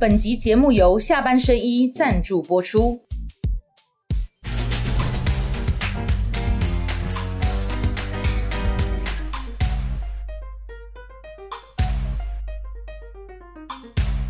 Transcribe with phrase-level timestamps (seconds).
[0.00, 2.98] 本集节目由下半身衣赞助播出。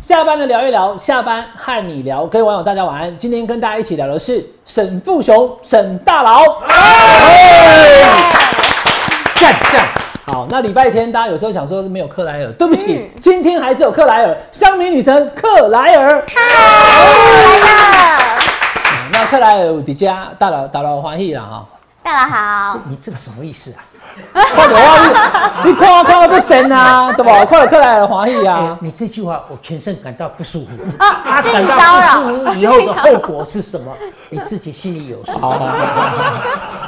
[0.01, 3.17] 下班的聊一聊，下班和你聊，各位网友大家晚安。
[3.17, 6.61] 今天跟大家一起聊的是沈富雄，沈大佬。
[9.35, 10.00] 赞赞。
[10.31, 16.23] 好，那礼拜天大家有时候想说没有克莱尔，对不起，今天还是有克莱尔，香米女神克莱尔。
[19.11, 21.65] 那克莱尔迪迦大佬大佬欢喜了哈。
[22.01, 23.83] 大佬好，你这个什么意思啊？
[24.33, 25.61] 快点啊！
[25.63, 27.45] 你看我看我这神啊，对吧？
[27.45, 28.77] 快点克莱尔华裔啊！
[28.81, 31.41] 你这句话我全身感到不舒服啊！
[31.41, 33.91] 感到不舒服以后的后果是什么？
[34.29, 35.31] 你自己心里有数。
[35.39, 35.73] 好了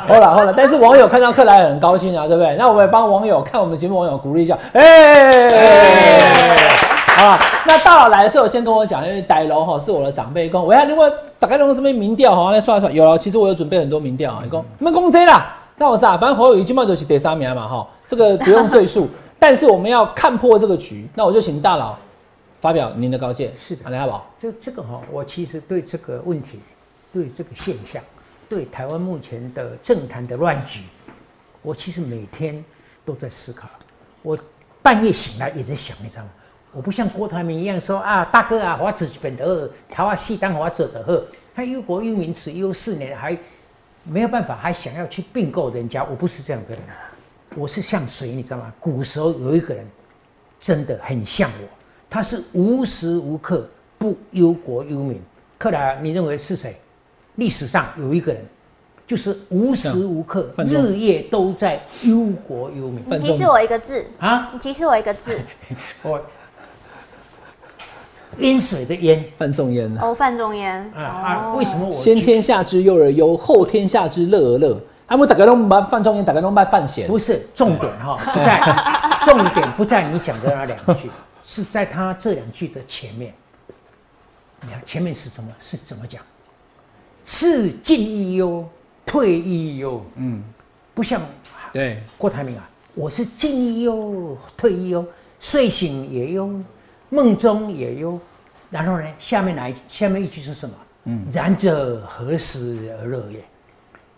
[0.07, 2.55] 好了好了，但是网友看到克莱尔很高兴啊，对不对？
[2.57, 5.49] 那我们也帮网友看我们节目网友鼓励一下，哎。
[7.15, 11.07] 好了那大佬来的时候先跟我讲，因为戴楼哈是我的长辈公，我要另外
[11.39, 15.45] 打开弄什么民调哈，来算一算，有了，其实我有准备很多民调啊，你讲你们公这啦。
[15.83, 19.09] 那我是啊，反正侯友谊今麦就是第三名嘛，哈，这个不用赘述。
[19.37, 21.97] 但是我们要看破这个局，那我就请大佬
[22.61, 23.51] 发表您的高见。
[23.59, 26.57] 是的，来阿宝，这这个哈，我其实对这个问题，
[27.11, 28.01] 对这个现象，
[28.47, 30.83] 对台湾目前的政坛的乱局，
[31.61, 32.63] 我其实每天
[33.03, 33.67] 都在思考。
[34.21, 34.37] 我
[34.81, 36.29] 半夜醒来也在想，你知道吗？
[36.71, 41.21] 我不像郭台铭一样说啊，大哥啊，我只本得台湾戏当我者的呵，
[41.53, 43.37] 他忧国忧民，此忧四年还。
[44.03, 46.79] 没有办法，还想要去并购人家，我不是这样的人，
[47.55, 48.73] 我是像谁，你知道吗？
[48.79, 49.87] 古时候有一个人，
[50.59, 51.67] 真的很像我，
[52.09, 55.21] 他是无时无刻不忧国忧民。
[55.57, 56.75] 克莱尔，你认为是谁？
[57.35, 58.45] 历史上有一个人，
[59.07, 63.03] 就是无时无刻、日夜都在忧国忧民。
[63.07, 64.49] 你提示我一个字啊！
[64.53, 65.39] 你提示我一个字。
[66.03, 66.21] 我。
[68.39, 74.79] 淹水的淹，范仲淹哦，范仲淹啊为什么我先天下之忧而忧，后天下之乐而乐？
[75.05, 77.07] 他们大概都把范仲淹，大概都把范闲。
[77.07, 78.59] 不是重点哈， 不在
[79.23, 81.09] 重点不在你讲的那两句，
[81.43, 83.33] 是在他这两句的前面。
[84.61, 85.49] 你看前面是什么？
[85.59, 86.21] 是怎么讲？
[87.25, 88.67] 是进亦忧，
[89.05, 90.03] 退亦忧。
[90.15, 90.43] 嗯，
[90.93, 91.21] 不像
[91.71, 95.05] 对郭台铭啊，我是进亦忧，退亦忧，
[95.39, 96.49] 睡醒也忧。
[97.13, 98.19] 梦中也有，
[98.71, 99.05] 然后呢？
[99.19, 100.75] 下面来，下面一句是什么？
[101.05, 103.39] 嗯，然者何时而乐也？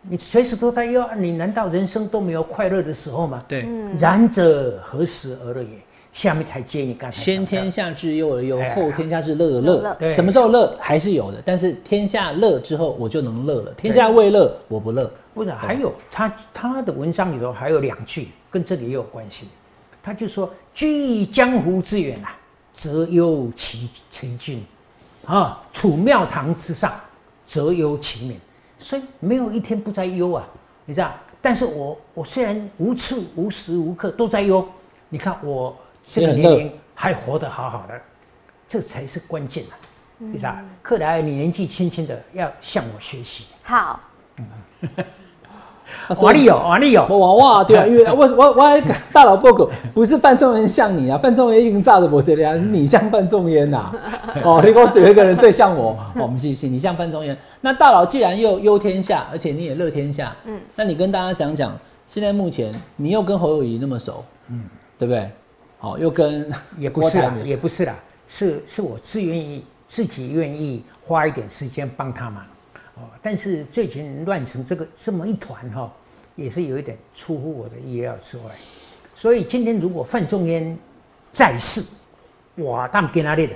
[0.01, 3.43] 你随时都在忧，你难道人生都没有快乐的时候吗？
[3.47, 3.67] 对，
[3.97, 5.69] 然者何时而乐也？
[6.13, 10.13] 下面才接你刚才先天下之忧而忧，后天下之乐而乐。
[10.13, 13.73] 什么时候乐还是有的，但是天下乐之后我就能乐了。
[13.73, 15.11] 天下未乐，我不乐。
[15.33, 19.49] 不是，还有他他的文章里头还有两句跟这里也有关系。
[20.01, 22.37] 他就说：“居江湖之远啊。”
[22.75, 24.63] 则忧其其君，
[25.25, 26.93] 啊，处庙堂之上，
[27.45, 28.39] 则忧其民。
[28.77, 30.45] 所以没有一天不在忧啊，
[30.85, 31.13] 你知道？
[31.41, 34.67] 但是我我虽然无处无时无刻都在忧，
[35.09, 35.75] 你看我
[36.05, 38.01] 这个年龄还活得好好的，
[38.67, 39.73] 这才是关键啊，
[40.17, 40.55] 你知道？
[40.81, 43.45] 克莱尔，你年纪轻轻的要向我学习。
[43.63, 43.99] 好。
[46.21, 53.91] 瓦力有，瓦力有， 我哇对啊， 因为我我我大佬报告不是范仲淹像你啊，范仲淹已经炸的不得了，是你像 范仲淹呐。
[54.43, 57.37] 哦，你给我有一个人最像我，我们谢谢你像范仲淹。
[57.61, 64.63] 那大佬既然又忧天下，而且你也乐天下，嗯，那你跟大家讲讲，现在目前你又跟侯友谊那么熟，嗯，
[64.99, 65.29] 对不对？
[65.79, 67.95] 好，又跟也不是啦，也不是啦，
[68.27, 72.43] 是是我自愿意自己愿意花一点时间帮他忙。
[72.95, 75.91] 哦，但是最近乱成这个这么一团哈，
[76.35, 78.43] 也是有一点出乎我的意料之外。
[79.13, 80.77] 所以今天如果范仲淹
[81.31, 81.83] 在世，
[82.57, 83.55] 哇，他们跟他练的，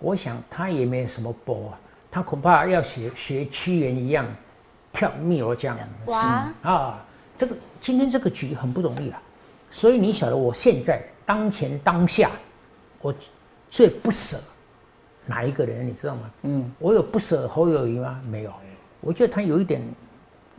[0.00, 4.26] 我想他也没什么波啊，他恐怕要学学屈原一样
[4.92, 5.78] 跳汨罗江。
[6.06, 7.06] 哇啊，
[7.36, 9.22] 这个今天这个局很不容易啊。
[9.70, 12.32] 所以你晓得，我现在当前当下，
[13.00, 13.14] 我
[13.70, 14.38] 最不舍
[15.24, 16.30] 哪一个人，你知道吗？
[16.42, 18.20] 嗯，我有不舍侯友谊吗？
[18.28, 18.52] 没有。
[19.02, 19.82] 我觉得他有一点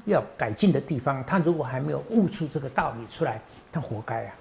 [0.04, 3.40] 要改进的地方，他如果还没有悟出这个道理出来，
[3.72, 4.36] 他活该啊！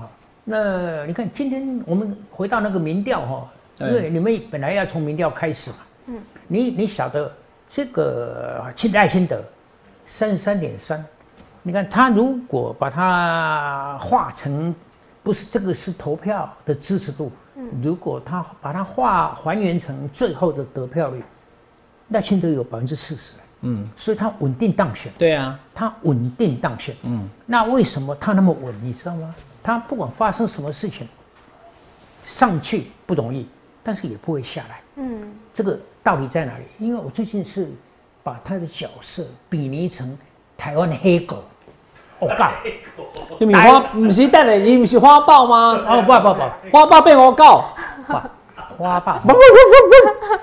[0.00, 0.10] 啊，
[0.44, 3.50] 那你看今天我们回到那个民调哈，
[3.80, 5.76] 因为你们本来要从民调开始嘛，
[6.08, 7.34] 嗯，你你晓得
[7.66, 9.42] 这个现在新德
[10.04, 11.02] 三十三点三，
[11.62, 14.74] 你看他如果把它化成
[15.22, 17.32] 不是这个是投票的支持度，
[17.82, 21.22] 如果他把它化还原成最后的得票率。
[22.08, 25.12] 赖清德有百分之四十，嗯，所以他稳定当选。
[25.18, 26.94] 对啊，他稳定当选。
[27.02, 28.74] 嗯，那为什么他那么稳？
[28.82, 29.34] 你知道吗？
[29.62, 31.06] 他不管发生什么事情，
[32.22, 33.46] 上去不容易，
[33.82, 34.80] 但是也不会下来。
[34.96, 36.64] 嗯，这个道理在哪里？
[36.78, 37.70] 因为我最近是
[38.22, 40.16] 把他的角色比拟成
[40.56, 41.44] 台湾的黑狗。
[42.20, 42.50] 我告，
[43.38, 45.78] 你米花不是带的，你不是花豹吗？
[45.86, 47.66] 哦不不不，花豹被我告。
[48.78, 49.38] 花豹不不不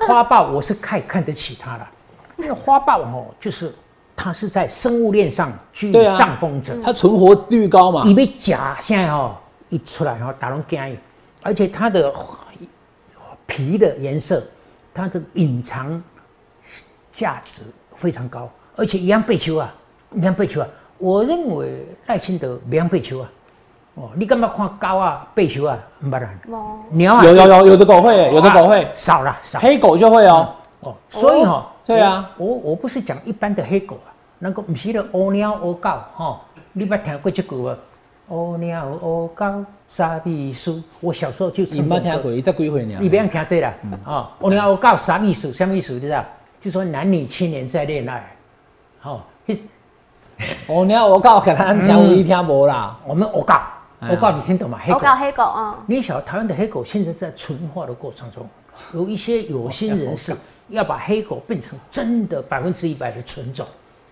[0.01, 1.89] 不， 花豹我是太看得起他了。
[2.35, 3.73] 那个花豹哦，就是
[4.13, 8.03] 它是在生物链上居上风者，它存活率高嘛。
[8.03, 9.37] 你被夹现在哦
[9.69, 10.93] 一出来哦，打龙干
[11.41, 12.13] 而且它的
[13.45, 14.43] 皮的颜色，
[14.93, 16.03] 它的隐藏
[17.13, 17.61] 价值
[17.95, 19.73] 非常高，而且一样被球啊，
[20.13, 20.67] 一样被球啊。
[20.97, 23.31] 我认为赖清德一样被球啊。
[23.95, 25.25] 哦，你干嘛看狗啊？
[25.33, 25.77] 背球啊？
[26.01, 26.37] 不然，
[26.89, 30.53] 鸟有有有有的狗会，有的狗会少了少，黑狗就会哦。
[30.81, 36.41] 哦，所以哈，对啊，我我不是讲一般的黑狗啊，那个毋是的乌鸟乌狗哈，
[36.73, 37.73] 你捌听过这句无？
[38.27, 39.45] 乌鸟乌狗
[39.87, 42.97] 傻秘书，我小时候就你捌听过，你才几岁呢？
[42.99, 45.53] 你不要听这啦，啊，乌鸟乌狗啥秘书？
[45.53, 45.93] 啥秘书？
[45.93, 46.21] 你知道？
[46.59, 48.35] 就说男女青年在恋爱，
[48.99, 49.25] 好，
[50.67, 53.53] 乌鸟乌狗可能听有听无啦，我们乌狗。
[54.09, 54.79] 我告诉你听懂吗？
[54.81, 55.83] 黑狗，黑狗啊！
[55.87, 58.47] 你晓得台湾的黑狗现在在纯化的过程中，
[58.93, 60.35] 有一些有心人士
[60.69, 63.65] 要把黑狗变成真的百分之一百的纯种，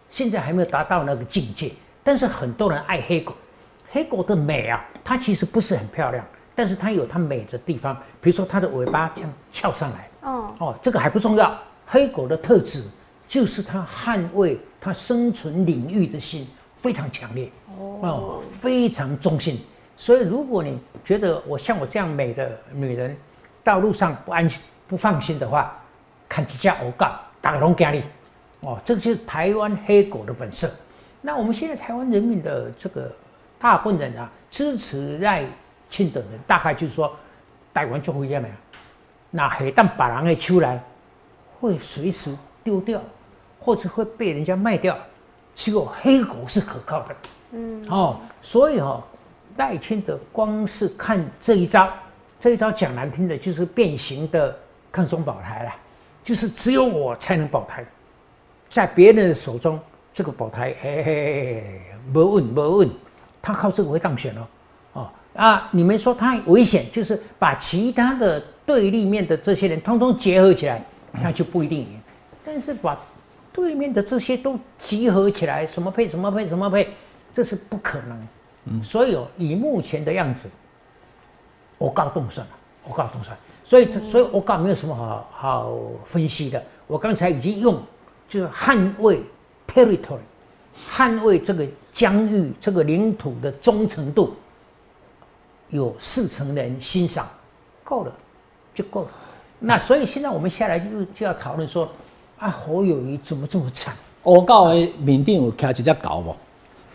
[0.09, 1.71] 现在还没有达到那个境界。
[2.03, 3.33] 但是很多人爱黑狗，
[3.89, 6.25] 黑狗的美啊，它其实不是很漂亮，
[6.55, 10.09] 但是它有它美的地方，比如说它的尾巴这样翘上来。
[10.21, 12.83] 哦哦，这个还不重要，黑狗的特质
[13.27, 19.59] 就是它捍卫它生存领域的心非常强烈哦，非常忠心。
[20.03, 23.15] 所以，如果你觉得我像我这样美的女人，
[23.63, 25.81] 道路上不安心、不放心的话，
[26.27, 27.09] 看几家欧告
[27.39, 28.03] 打龙给你，
[28.67, 30.69] 哦，这个就是台湾黑狗的本色。
[31.21, 33.09] 那我们现在台湾人民的这个
[33.57, 35.45] 大部分人啊，支持赖
[35.89, 37.15] 清德人，大概就是说，
[37.73, 38.43] 台湾就会这样，
[39.31, 40.83] 那黑蛋把人给出来，
[41.61, 43.01] 会随时丢掉，
[43.57, 44.97] 或者会被人家卖掉，
[45.55, 47.15] 只有黑狗是可靠的。
[47.51, 49.01] 嗯，哦，所以哦。
[49.57, 51.91] 赖清德光是看这一招，
[52.39, 54.55] 这一招讲难听的，就是变形的
[54.91, 55.71] 抗中保台了，
[56.23, 57.85] 就是只有我才能保台，
[58.69, 59.79] 在别人的手中，
[60.13, 62.89] 这个保台，嘿嘿嘿，没问没问，
[63.41, 64.47] 他靠这个会当选哦，
[64.93, 71.99] 哦啊，你们说他危险，就是把其他的对立面的这些人通通结合起来，那就不一定赢，
[72.43, 72.97] 但是把
[73.51, 76.93] 对面的这些都集合起来，什么配什么配什么配，
[77.31, 78.27] 这是不可能。
[78.81, 80.49] 所以哦，以目前的样子，
[81.77, 82.53] 我告动算了，
[82.87, 83.37] 我告动算。
[83.65, 85.73] 所以，所以我告没有什么好好
[86.05, 86.61] 分析的。
[86.85, 87.81] 我刚才已经用，
[88.27, 89.21] 就是捍卫
[89.65, 90.19] territory，
[90.91, 94.35] 捍卫这个疆域、这个领土的忠诚度，
[95.69, 97.27] 有四成人欣赏，
[97.83, 98.13] 够了，
[98.75, 99.07] 就够了。
[99.59, 101.89] 那所以现在我们下来就就要讨论说，
[102.37, 103.95] 啊，侯友谊怎么这么惨？
[104.21, 106.35] 我告的缅甸有开一只狗不？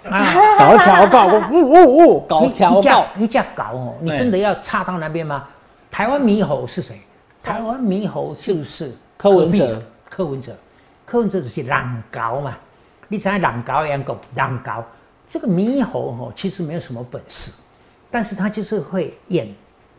[0.04, 0.24] 啊，
[0.58, 5.48] 搞调告， 呜呜呜，搞调告，你这样搞哦，你真的要差到那边吗？
[5.90, 7.00] 台湾猕猴是谁？
[7.42, 10.56] 台湾猕猴就是柯文哲，柯文哲，
[11.04, 12.56] 柯文哲就是狼高嘛。
[13.08, 14.84] 你猜狼高养狗，狼高
[15.26, 17.52] 这个猕猴哦，其实没有什么本事，
[18.10, 19.52] 但是他就是会演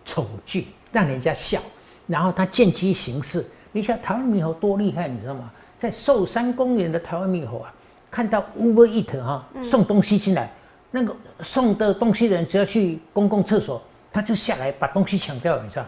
[0.05, 1.59] 丑剧，让人家笑，
[2.07, 3.45] 然后他见机行事。
[3.71, 5.51] 你想台湾猕猴多厉害，你知道吗？
[5.77, 7.73] 在寿山公园的台湾猕猴啊。
[8.11, 10.51] 看到 Uber Eat 哈送东西进来，
[10.91, 15.85] 那个送的东西的人只要去公共厕所，他就下来把东西抢掉，你知道？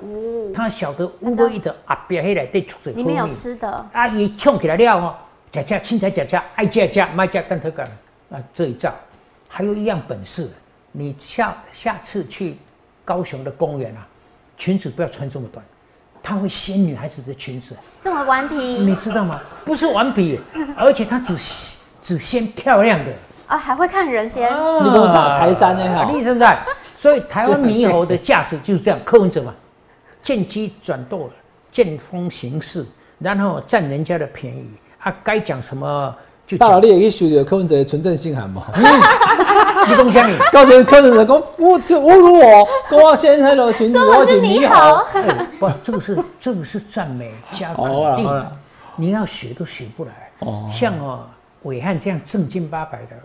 [0.54, 2.94] 他晓得 Uber Eat 啊，别黑来对出嘴。
[2.94, 3.86] 里面有吃的。
[3.94, 5.16] 阿姨冲起来了哦，
[5.51, 7.88] 假假青菜假假爱加加卖加干特干
[8.30, 8.94] 啊这一招，
[9.48, 10.48] 还有一样本事，
[10.92, 12.58] 你下下次去
[13.04, 14.08] 高雄的公园啊，
[14.58, 15.66] 裙子不要穿这么短，
[16.22, 17.75] 他会掀女孩子的裙子。
[18.00, 18.56] 这么顽皮？
[18.56, 19.40] 你知道吗？
[19.66, 20.40] 不是顽皮，
[20.78, 21.36] 而且他只。
[22.01, 23.12] 只先漂亮的
[23.48, 24.50] 啊，还会看人先。
[24.84, 25.84] 你多少财山呢？
[25.96, 26.48] 哈，你是不是？
[26.96, 29.53] 所以台湾猕猴的价值就是这样，柯文哲嘛，
[30.24, 31.29] 见机转舵，
[31.72, 32.86] 见风行事，
[33.20, 36.15] 然后占人家的便宜啊，该讲什么
[36.48, 36.58] 就。
[36.58, 38.67] 大佬，你也可以修的柯文哲的纯正信函嘛？
[38.75, 40.46] 你讲什么？
[40.51, 45.05] 告诉柯文哲讲，侮这侮辱我，郭先生的裙子，我是猕猴。
[45.60, 48.46] 不，这个是这个是赞美加肯定，
[48.96, 50.12] 你要学都学不来。
[50.39, 51.27] 哦，像哦。
[51.63, 53.15] 伟汉这样正经八百的，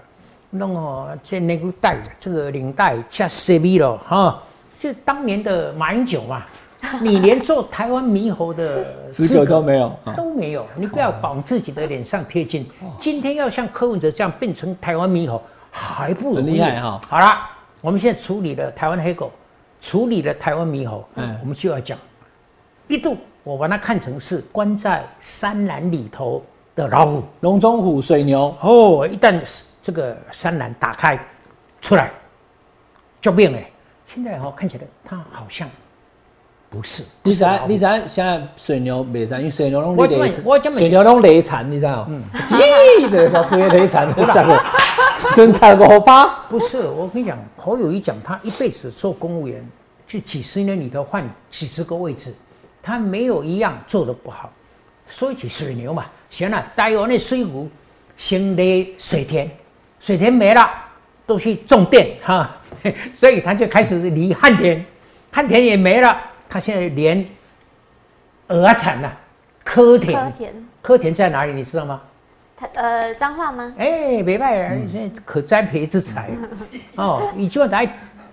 [0.50, 4.42] 弄哦这那个带这个领带加 C V 了哈，
[4.78, 6.44] 就当年的马英九嘛，
[7.00, 12.66] 你连做台湾猕猴的资格都没有，都没有，你不要往自己的脸上贴金。
[13.00, 17.00] 今天要像柯文哲这样变成台湾猕猴，还不很厉害哈。
[17.08, 17.38] 好了，
[17.80, 19.32] 我们现在处理了台湾黑狗，
[19.80, 21.98] 处理了台湾猕猴，嗯，我们就要讲
[22.86, 26.42] 一度我把它看成是关在山栏里头
[26.76, 28.54] 的老虎，龙中虎、水牛。
[28.60, 29.40] 哦，一旦
[29.82, 31.18] 这个山栏打开
[31.80, 32.12] 出来，
[33.20, 33.68] 救命哎！
[34.06, 35.68] 现在哦看起来它好像
[36.68, 37.02] 不是。
[37.22, 37.66] 你知道？
[37.66, 42.06] 你知道现在水牛没惨，因为水牛拢雷惨，水牛拢累产，你知道？
[42.10, 44.62] 嗯，叽，这个叫亏雷惨的下个，
[45.34, 46.26] 身材个八。
[46.48, 49.66] 不是，我跟你讲，侯友谊讲他一辈子做公务员，
[50.06, 52.34] 就几十年里头换几十个位置，
[52.82, 54.52] 他没有一样做的不好。
[55.08, 57.68] 说起水牛嘛，行了，台湾的水库
[58.16, 59.50] 先雷水田，
[60.00, 60.68] 水田没了，
[61.26, 62.56] 都去种电哈。
[63.12, 64.84] 所以他就开始离旱田，
[65.32, 66.16] 旱田也没了，
[66.48, 67.26] 他现在连
[68.48, 69.12] 鹅产了，
[69.64, 70.52] 科田，柯田，
[70.82, 71.52] 科田在哪里？
[71.52, 72.00] 你知道吗？
[72.56, 73.72] 他呃，脏话吗？
[73.76, 76.30] 哎，没办法，现在可栽培之才
[76.94, 77.32] 哦。
[77.34, 77.86] 你就来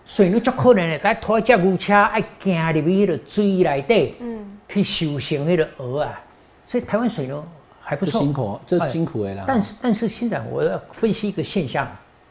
[0.05, 6.21] 水牛足可能的，来拖一只牛车，爱行入去迄个水内底，嗯，去修行迄个鹅啊。
[6.65, 7.43] 所以台湾水牛
[7.83, 9.43] 还不错，辛苦，这是辛苦的啦。
[9.45, 11.87] 但是但是现在我要分析一个现象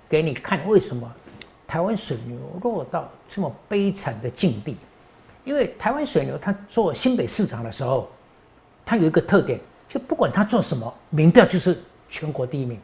[0.08, 1.10] 给你看，为什么？
[1.66, 4.76] 台湾水牛落到这么悲惨的境地，
[5.42, 8.10] 因为台湾水牛它做新北市长的时候，
[8.84, 12.78] 它有一个特点，就不管他做什么，民调就是全国第一名。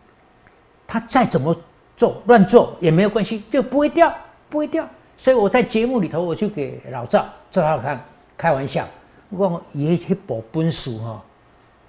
[0.87, 1.55] 他再怎么
[1.99, 4.11] 做乱做也没有关系，就不会掉，
[4.49, 4.89] 不会掉。
[5.19, 8.01] 所以我在节目里头，我就给老赵赵浩康
[8.39, 8.89] 开玩笑，
[9.29, 11.23] 我讲一部本书哈，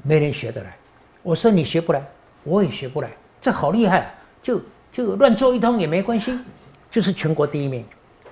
[0.02, 0.76] 没人学得来。
[1.22, 2.02] 我说你学不来，
[2.44, 3.10] 我也学不来，
[3.42, 6.40] 这好厉害，就就乱做一通也没关系。
[6.92, 7.86] 就是全国第一名，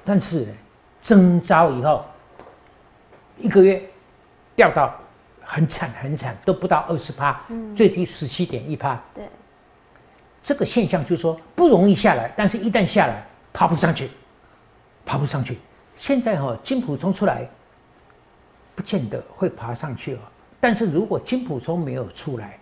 [0.03, 0.47] 但是
[0.99, 2.03] 征招以后
[3.37, 3.87] 一个月
[4.55, 4.99] 掉到
[5.43, 7.39] 很惨很惨，都不到二十趴，
[7.75, 8.99] 最低十七点一趴。
[9.13, 9.29] 对，
[10.41, 14.09] 这个现象就是说不容易下来，但是一旦下来，爬不上去，
[15.05, 15.59] 爬不上去。
[15.95, 17.47] 现在哈金普冲出来，
[18.73, 20.19] 不见得会爬上去哦。
[20.59, 22.57] 但是如果金普聪没有出来，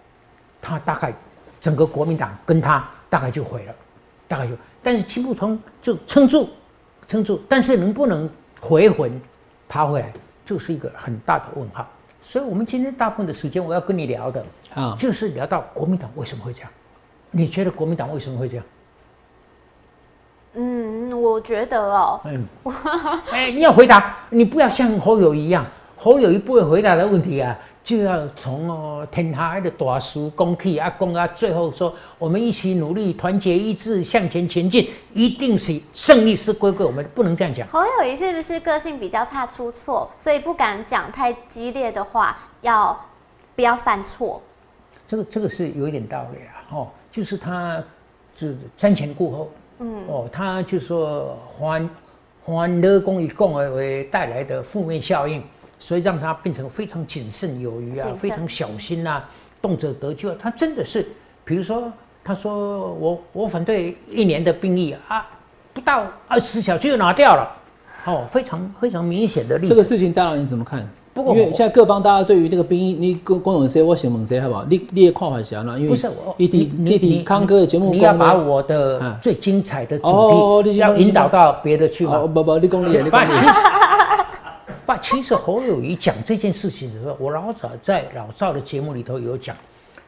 [0.62, 1.14] 他大概
[1.60, 3.76] 整个国民党跟他大概就毁了，
[4.28, 4.54] 大概就。
[4.84, 6.50] 但是金普聪就撑住，
[7.08, 9.20] 撑住，但是能不能回魂，
[9.68, 11.88] 爬回来，就是一个很大的问号。
[12.22, 16.70] 所以，我们今天大部分的时间，我要跟你聊的啊，就是聊到国民党为什么会这样。
[17.32, 18.66] 你觉得国民党为什么会这样？
[20.54, 22.46] 嗯，我觉得哦，嗯，
[23.32, 25.66] 哎，你要回答，你不要像侯友一样，
[25.98, 27.58] 侯友一不会回答的问题啊。
[27.86, 37.68] 就要从哦天下的大事讲起啊，讲啊，最后说我们一起努力，团结一致向前前进，一定是胜利是归归我们，不能这样讲。
[37.68, 43.00] 侯友谊是不是个性比较怕出错，所以不敢讲太激烈的话，要
[43.56, 44.42] 不要犯错？
[45.08, 47.84] 这个这个是有一点道理啊，哦，就是他
[48.34, 51.88] 是瞻前顾后，嗯，哦，他就说还
[52.44, 55.44] 还乐公与共而为带来的负面效应。
[55.78, 59.22] 所以让他变成非常谨慎有余啊，非常小心呐，
[59.62, 60.34] 动辄得咎。
[60.36, 61.06] 他真的是，
[61.44, 61.92] 比如说，
[62.24, 65.28] 他说我我反对一年的兵役啊，
[65.74, 67.52] 不到二十小时就拿掉了，
[68.06, 69.74] 哦，非常非常明显的例子。
[69.74, 70.88] 这个事情，当然你怎么看？
[71.14, 74.66] 不过因为现在各方大家对于这个兵役，你公公董谁我先问谁好不好？
[74.70, 75.76] 你你也看法是安怎？
[75.78, 82.20] 因为不是我，你你你你康哥的节目，你要把我的最精彩的主题要引导到别的去吗？
[82.28, 83.56] 不不，你讲你你讲。
[84.86, 89.56] 爸，其实侯友谊讲这件事情的时候，我老早在老赵的节目里头有讲，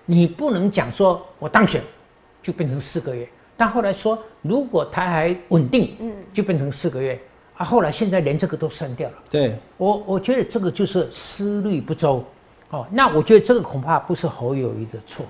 [0.06, 1.82] 你不能讲说我当选
[2.44, 7.20] 就变成四个月，但后来说如果他还稳定，嗯，就变成四个月
[7.56, 7.66] 啊。
[7.66, 9.16] 后来现在连这个都删掉了。
[9.32, 12.24] 对，我我觉得这个就是思虑不周
[12.70, 12.86] 哦。
[12.92, 15.26] 那我觉得这个恐怕不是侯友谊的错，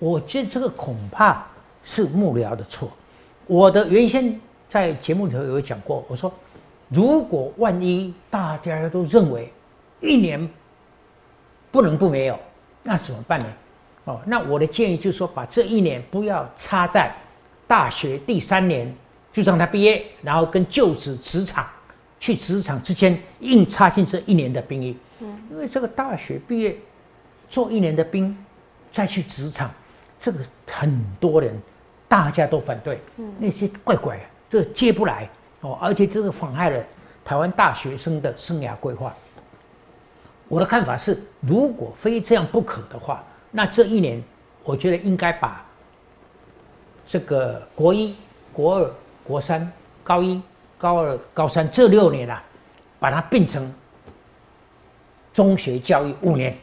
[0.00, 1.46] 我觉得这个恐怕
[1.84, 2.90] 是幕僚的错。
[3.46, 6.32] 我的原先在节目里头有讲过，我说。
[6.88, 9.52] 如果万一大家都认为
[10.00, 10.48] 一年
[11.70, 12.38] 不能不没有，
[12.82, 13.46] 那怎么办呢？
[14.04, 17.14] 哦，那我的建议就是说，把这一年不要插在
[17.66, 18.90] 大学第三年
[19.34, 21.66] 就让他毕业，然后跟就职职场
[22.18, 24.96] 去职场之间硬插进这一年的兵役。
[25.20, 26.74] 嗯，因为这个大学毕业
[27.50, 28.34] 做一年的兵，
[28.90, 29.70] 再去职场，
[30.18, 30.38] 这个
[30.70, 31.54] 很多人
[32.08, 32.98] 大家都反对。
[33.18, 34.18] 嗯，那些怪怪，
[34.48, 35.28] 这接不来。
[35.60, 36.84] 哦，而且这个妨害了
[37.24, 39.14] 台湾大学生的生涯规划。
[40.48, 44.22] 我的看法是，如果非这样不可的话，那这一年，
[44.64, 45.64] 我觉得应该把
[47.04, 48.14] 这个国一、
[48.52, 48.90] 国二、
[49.22, 49.70] 国三、
[50.02, 50.40] 高一、
[50.78, 52.42] 高二、高三这六年啊，
[52.98, 53.70] 把它变成
[55.34, 56.56] 中学教育五年。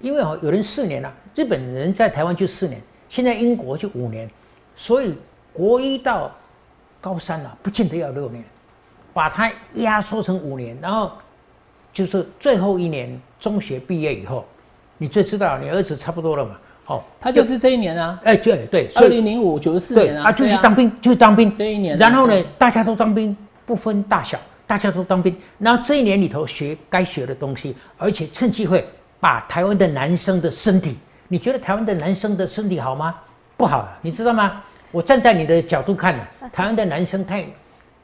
[0.00, 4.30] 因为哦，有人四年了，日本人在台湾就四年，现在英国就五年，
[4.76, 5.18] 所以
[5.52, 6.30] 国一到
[7.00, 8.44] 高三了，不见得要六年，
[9.12, 11.12] 把它压缩成五年，然后
[11.92, 14.44] 就是最后一年中学毕业以后，
[14.98, 16.56] 你最知道你儿子差不多了嘛？
[16.86, 25.36] 哦，他就是这一年啊，哎，对对，二零零五九十四对年啊，就是对啊当兵，就是当兵这一年啊然后呢，大家都当兵，不分大小，大家都当兵。
[25.58, 28.84] 然后这一年里头学该学的东西，而且趁机会
[29.20, 33.14] 把台湾的男生的身体，你觉得台湾的男生的身体好吗？
[33.56, 34.60] 不好，你知道吗？
[34.92, 37.46] 我站在你的角度看呢、台湾的男生太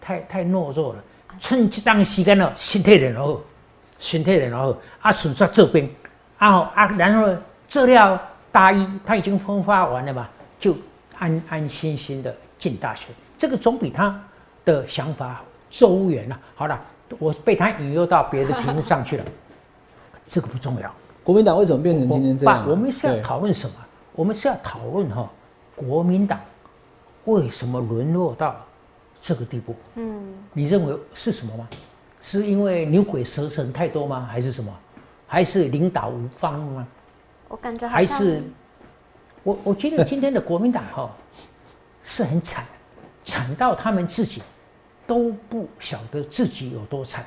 [0.00, 1.02] 太太懦弱了，
[1.40, 3.42] 趁这当时间呢，身体然后
[3.98, 5.88] 身体然后啊，损失这边，
[6.38, 8.20] 然后啊，然后呢这料
[8.52, 10.28] 大一他已经分发完了嘛，
[10.60, 10.76] 就
[11.18, 14.22] 安安心心的进大学，这个总比他
[14.64, 16.80] 的想法周远了、好了，
[17.18, 19.24] 我被他引诱到别的题目上去了，
[20.28, 20.94] 这个不重要。
[21.24, 23.74] 国民党为什么变成今天这样我们是要讨论什么？
[24.14, 25.28] 我们是要讨论哈，
[25.74, 26.38] 国民党
[27.26, 28.56] 为什么沦落到
[29.20, 29.76] 这个地步？
[29.94, 31.68] 嗯，你认为是什么吗？
[32.22, 34.28] 是因为牛鬼蛇神太多吗？
[34.28, 34.72] 还是什么？
[35.26, 36.86] 还是领导无方吗？
[37.48, 38.42] 我感觉还是
[39.42, 41.10] 我我觉得今天的国民党哈
[42.02, 42.64] 是很惨，
[43.24, 44.42] 惨到他们自己
[45.06, 47.24] 都不晓得自己有多惨。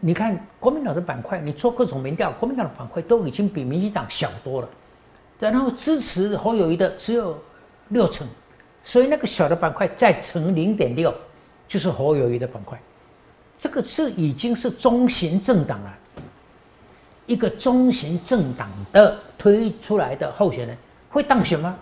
[0.00, 4.68] 你看国民党的板块，你做各种民调，国民党的板块都已经比民进党小多了，
[5.38, 7.36] 然后支持侯友谊的只有
[7.88, 8.24] 六成，
[8.84, 11.14] 所以那个小的板块再乘零点六，
[11.68, 12.80] 就是侯友谊的板块。
[13.58, 15.96] 这个是已经是中型政党了。
[17.26, 20.76] 一个中型政党的推出来的候选人
[21.08, 21.76] 会当选吗？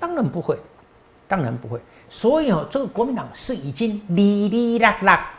[0.00, 0.56] 当然不会，
[1.28, 1.78] 当然不会。
[2.08, 5.34] 所以哦，这个国民党是已经哩哩啦啦、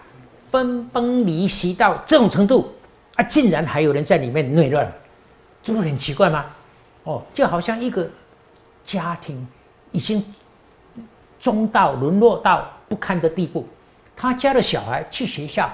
[0.52, 2.72] 分崩离析到这种程度
[3.16, 4.92] 啊，竟然还有人在里面内乱，
[5.64, 6.46] 这不很奇怪吗？
[7.04, 8.08] 哦，就好像一个
[8.84, 9.48] 家庭
[9.92, 10.24] 已经
[11.46, 13.68] 中到沦落到不堪的地步，
[14.18, 15.70] 他家的小孩去学校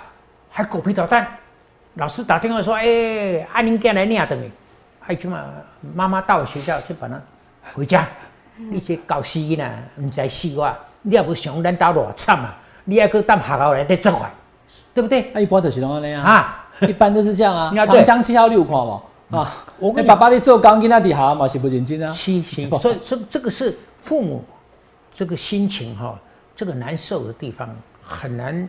[0.49, 1.25] 还狗皮捣蛋，
[1.93, 4.51] 老师打电话说：“哎、阿玲过来念的没？”
[5.07, 5.45] 哎，起码
[5.95, 7.17] 妈妈到学校去把他
[7.73, 8.05] 回家。
[8.57, 10.69] 你这搞死呢，唔知死我，
[11.03, 12.57] 你也不想咱家偌惨啊！
[12.83, 14.29] 你还去当学校来得责怪，
[14.93, 15.31] 对不对？
[15.33, 17.73] 那一般就是安尼啊，啊，一般都是这样啊。
[17.85, 22.11] 长江七号六看嘛啊，我跟你爸爸你做钢筋那底下嘛是不认真啊。
[22.11, 24.43] 是是，所以所以这个是父母
[25.11, 26.19] 这个心情哈、
[26.55, 27.69] 这个难受的地方
[28.01, 28.67] 很难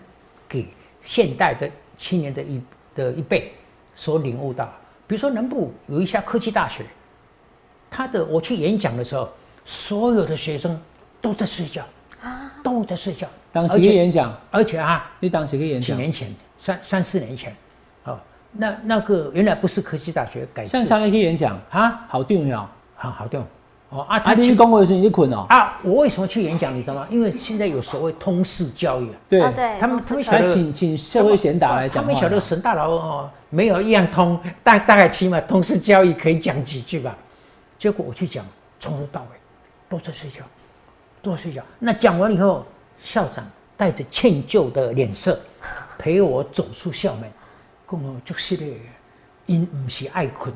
[0.48, 0.66] 给
[1.02, 2.61] 现代的青年的一
[2.94, 3.52] 的一辈
[3.94, 4.70] 所领悟到。
[5.07, 6.85] 比如说南部有一家科技大学，
[7.90, 9.28] 他的我去演讲的时候，
[9.64, 10.81] 所有的学生
[11.20, 11.85] 都在睡觉
[12.22, 17.55] 啊，都在睡觉，当时去演讲，而且啊，你当时去演讲，几年前三三四年前，
[18.05, 18.18] 哦，
[18.52, 22.68] 那那个原来不是科技大学改上上一去演讲，啊，好重要。
[22.94, 23.40] 好好对
[23.92, 25.44] 哦啊，啊，他你去讲话的时候你困哦。
[25.50, 26.74] 啊，我为什么去演讲？
[26.74, 27.07] 你知道吗？
[27.11, 29.40] 因为现在有所谓通识教育啊，对
[29.78, 32.09] 他们他们晓得请请社会贤达来讲话。
[32.09, 37.14] 他们晓得沈大佬哦，没有一样通，大大概起码通识教育可以讲几句吧。
[37.78, 38.46] 结果我去讲，
[38.81, 39.37] 从头到尾
[39.90, 40.40] 都在睡觉，
[41.20, 41.62] 都在睡觉。
[41.78, 42.64] 那讲完以后，
[42.96, 43.44] 校长
[43.76, 45.38] 带着歉疚的脸色
[45.98, 47.31] 陪我走出校门，
[47.87, 48.64] 跟我就是的，
[49.44, 50.55] 因不是爱困，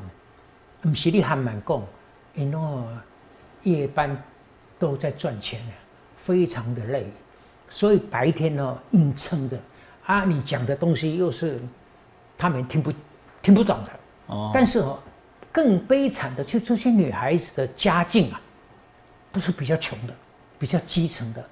[0.81, 1.83] 不是你还蛮讲，
[2.33, 2.85] 因哦
[3.71, 4.15] 夜班
[4.79, 5.73] 都在赚钱呢，
[6.15, 7.07] 非常的累，
[7.69, 9.57] 所以白天呢硬撑着。
[10.05, 11.59] 啊，你讲的东西又是
[12.37, 12.93] 他们听不
[13.41, 13.91] 听不懂的。
[14.27, 14.97] 哦，但是哦，
[15.51, 18.39] 更悲惨的，就这些女孩子的家境啊，
[19.31, 20.13] 都是比较穷的，
[20.57, 21.43] 比较基层的，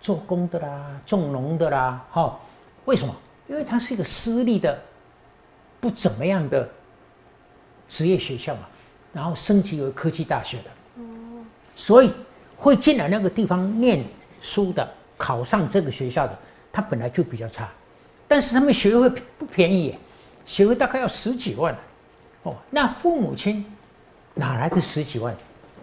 [0.00, 2.38] 做工的啦，种农的啦，哈、
[2.84, 3.14] 为什么？
[3.48, 4.78] 因为它是一个私立的，
[5.80, 6.68] 不怎么样的
[7.88, 8.68] 职业学校嘛，
[9.12, 10.70] 然后升级为科技大学的，
[11.82, 12.12] 所以
[12.56, 14.04] 会进来那个地方念
[14.40, 16.38] 书的，考上这个学校的，
[16.72, 17.68] 他本来就比较差，
[18.28, 19.98] 但是他们学费不便宜，
[20.46, 21.76] 学费大概要十几万。
[22.44, 23.66] 哦，那父母亲
[24.32, 25.36] 哪来的十几万？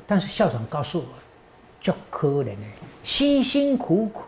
[0.08, 1.06] 但是校长告诉我，
[1.82, 2.66] 就可怜呢，
[3.04, 4.24] 辛辛苦苦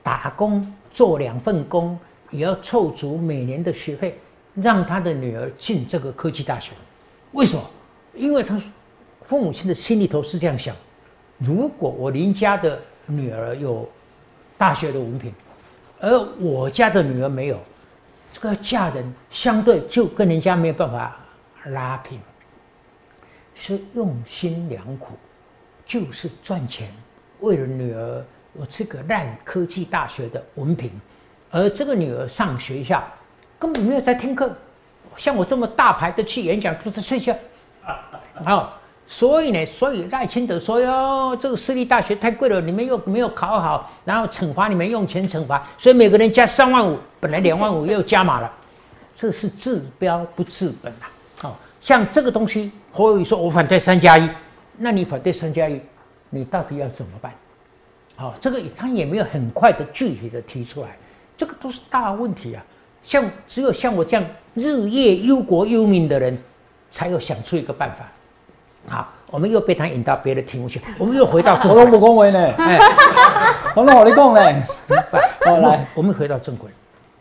[0.00, 1.98] 打工做两份工，
[2.30, 4.16] 也要凑足每年的学费，
[4.54, 6.70] 让他的女儿进这个科技大学。
[7.32, 7.62] 为什么？
[8.14, 8.70] 因为他说
[9.22, 10.74] 父母亲的心里头是这样想：
[11.38, 13.88] 如果我邻家的女儿有
[14.56, 15.32] 大学的文凭，
[16.00, 17.58] 而我家的女儿没有，
[18.32, 21.16] 这个嫁人相对就跟人家没有办法
[21.66, 22.18] 拉平，
[23.54, 25.14] 所以用心良苦，
[25.86, 26.92] 就是赚钱，
[27.40, 28.24] 为了女儿
[28.58, 30.90] 有这个烂科技大学的文凭，
[31.50, 33.04] 而这个女儿上学校
[33.58, 34.50] 根本没有在听课，
[35.16, 37.36] 像我这么大牌的去演讲都在睡觉，
[38.44, 38.79] 好、
[39.12, 48.50] 所以呢，所以赖清德说哟，这个私立大学太贵了，你们又没有考好，然后惩罚你们用钱惩罚，所以每个人加三万五，本来两万五又加码了。
[49.12, 51.10] 这是治标不治本啊！
[51.42, 54.30] 哦，像这个东西，侯友谊说我反对三加一，
[54.78, 55.80] 那你反对三加一，
[56.30, 57.32] 你到底要怎么办？
[58.14, 60.96] 好、这个他也没有很快的具体的提出来，
[61.36, 62.64] 这个都是大问题啊。
[63.02, 66.38] 像只有像我这样日夜忧国忧民的人，
[66.92, 68.08] 才有想出一个办法。
[68.88, 71.90] 好，我们又被他引到别的题目去，我们又回到正轨我拢。
[71.90, 72.78] 不恭维呢，哎，
[73.76, 74.62] 我拢和你讲呢。
[75.44, 76.70] 好来，我们回到正轨，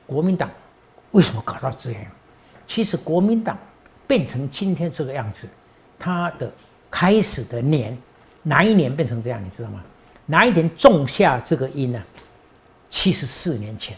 [0.05, 0.49] 国民党
[1.11, 2.01] 为什么搞到这样？
[2.65, 3.57] 其实国民党
[4.07, 5.47] 变成今天这个样子，
[5.97, 6.51] 它的
[6.89, 7.97] 开始的年
[8.43, 9.43] 哪一年变成这样？
[9.43, 9.81] 你知道吗？
[10.25, 12.01] 哪一年种下这个因呢、
[12.89, 13.97] 七十四年前，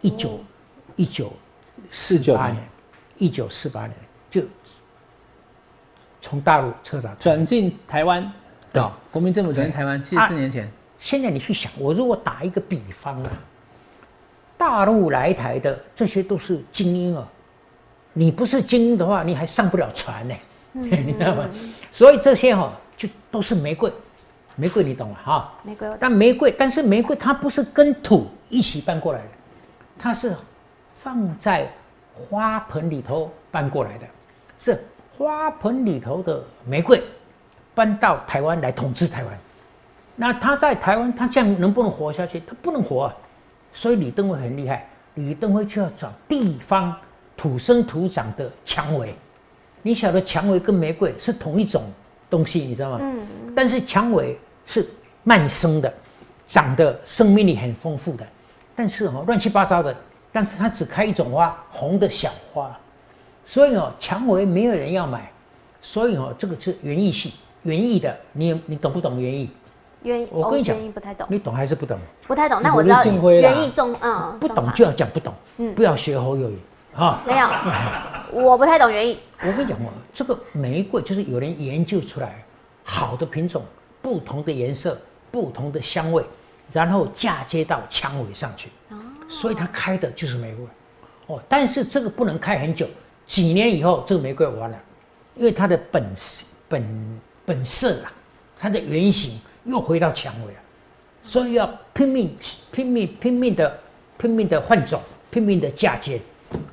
[0.00, 0.40] 一九
[0.96, 1.32] 一九
[1.90, 2.68] 四49年八年，
[3.18, 3.92] 一九四八年
[4.30, 4.42] 就
[6.24, 8.22] 从大陆撤到转进台湾，
[8.72, 8.82] 对。
[8.82, 10.66] 对，国民政府转进台湾，七十四年前，
[10.98, 13.30] 现在你去想，我如果打一个比方啊，
[14.56, 17.28] 大陆来台的这些都是精英啊，
[18.14, 20.34] 你不是精英的话，你还上不了船呢、
[20.72, 21.46] 你知道吗？
[21.92, 23.92] 所以这些哈、就都是玫瑰，
[24.56, 25.52] 玫瑰你懂了哈？
[25.62, 25.86] 玫瑰。
[26.00, 29.28] 但玫瑰，但是玫瑰它不是跟土一起搬过来的，
[29.98, 30.34] 它是
[31.02, 31.70] 放在
[32.14, 34.06] 花盆里头搬过来的，
[34.58, 34.82] 是
[35.16, 37.02] 花盆里头的玫瑰
[37.74, 39.38] 搬到台湾来统治台湾。
[40.16, 42.40] 那他在台湾，他这样能不能活下去？
[42.46, 43.16] 他不能活啊！
[43.72, 46.94] 所以李登辉很厉害，李登辉就要找地方
[47.36, 49.14] 土生土长的蔷薇。
[49.82, 51.82] 你晓得蔷薇跟玫瑰是同一种
[52.30, 52.98] 东西，你知道吗？
[53.02, 54.88] 嗯，但是蔷薇是
[55.24, 55.92] 慢生的，
[56.46, 58.24] 长得生命力很丰富的，
[58.76, 59.94] 但是哦乱七八糟的，
[60.32, 62.78] 但是它只开一种花，红的小花，
[63.44, 65.30] 所以哦蔷薇没有人要买，
[65.82, 69.50] 所以哦这个是园艺系园艺的，你你懂不懂园艺？
[70.02, 71.98] 园艺我跟你讲园艺不太懂，你懂还是不懂？
[72.26, 72.60] 不太懂。
[72.62, 76.58] 那我知道园艺种，嗯，不懂就要讲不懂，嗯不要学侯友谊
[76.94, 77.22] 啊！
[77.26, 77.48] 没有，
[78.30, 79.18] 我不太懂园艺。
[79.40, 82.44] 我跟你讲哦，这个玫瑰就是有人研究出来
[82.82, 83.62] 好的品种，
[84.02, 84.96] 不同的颜色，
[85.30, 86.22] 不同的香味，
[86.70, 88.68] 然后嫁接到蔷薇上去，
[89.28, 90.66] 所以它开的就是玫瑰。
[91.34, 92.86] 哦，但是这个不能开很久，
[93.26, 94.78] 几年以后这个玫瑰完了，
[95.36, 96.12] 因为它的本
[96.68, 98.12] 本本色啊，
[98.58, 100.60] 它的原型又回到蔷薇了，
[101.22, 102.36] 所以要拼命
[102.70, 103.78] 拼命拼命的
[104.18, 106.20] 拼命的换种，拼命的嫁接。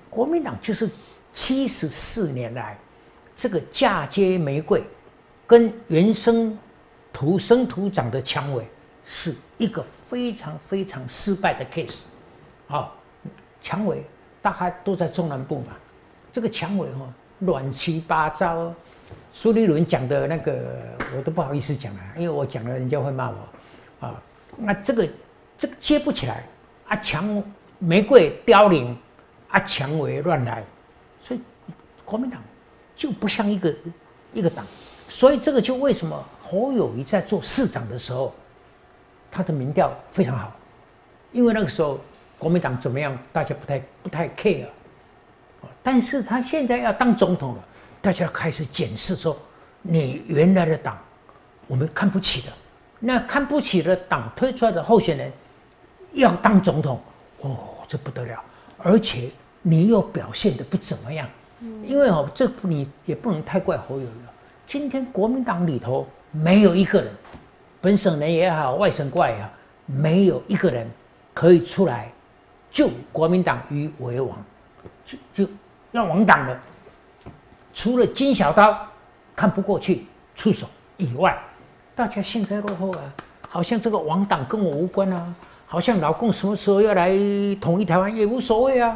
[0.09, 0.89] 国民党就是
[1.33, 2.77] 七十四年来，
[3.35, 4.83] 这个嫁接玫瑰
[5.47, 6.57] 跟原生
[7.13, 8.65] 土生土长的蔷薇
[9.05, 12.01] 是一个非常非常失败的 case。
[12.67, 12.95] 好、
[13.61, 14.03] 蔷薇
[14.41, 15.75] 大概都在中南部嘛，
[16.31, 18.73] 这个蔷薇哦乱七八糟。
[19.33, 20.77] 苏立伦讲的那个
[21.15, 24.21] 我都不好意思讲啊，因为我讲了人家会骂我啊。
[24.57, 25.09] 那这个
[25.57, 26.43] 这个接不起来
[26.87, 27.41] 啊，蔷
[27.79, 28.95] 玫瑰凋零
[29.49, 30.63] 啊，蔷薇乱来，
[31.21, 31.39] 所以
[32.03, 32.41] 国民党
[32.95, 33.73] 就不像一个
[34.33, 34.65] 一个党，
[35.07, 38.33] 所以这个就为什么侯友谊在做市长的时候，
[39.31, 40.53] 他的民调非常好，
[41.31, 41.99] 因为那个时候
[42.37, 44.67] 国民党怎么样，大家不太不太 care，
[45.83, 47.63] 但是他现在要当总统了，
[48.01, 49.37] 大家开始检视说，
[49.81, 50.97] 你原来的党
[51.67, 52.47] 我们看不起的，
[52.99, 55.31] 那看不起的党推出来的候选人
[56.13, 56.99] 要当总统，
[57.41, 58.39] 哦，这不得了，
[58.77, 59.29] 而且
[59.61, 61.27] 你又表现的不怎么样，
[61.61, 64.11] 嗯因为哦，这你也不能太怪侯友宜。
[64.67, 67.11] 今天国民党里头没有一个人，
[67.81, 69.49] 本省人也好，外省怪也好，
[69.85, 70.89] 没有一个人
[71.33, 72.11] 可以出来
[72.71, 74.37] 救国民党于危亡，
[75.05, 75.51] 就就
[75.91, 76.60] 要亡党的。
[77.73, 78.77] 除了金小刀
[79.36, 81.38] 看不过去出手以外，
[81.95, 83.01] 大家幸灾乐祸啊，
[83.47, 85.34] 好像这个亡党跟我无关啊，
[85.65, 87.10] 好像老共什么时候要来
[87.62, 88.93] 统一台湾也无所谓啊，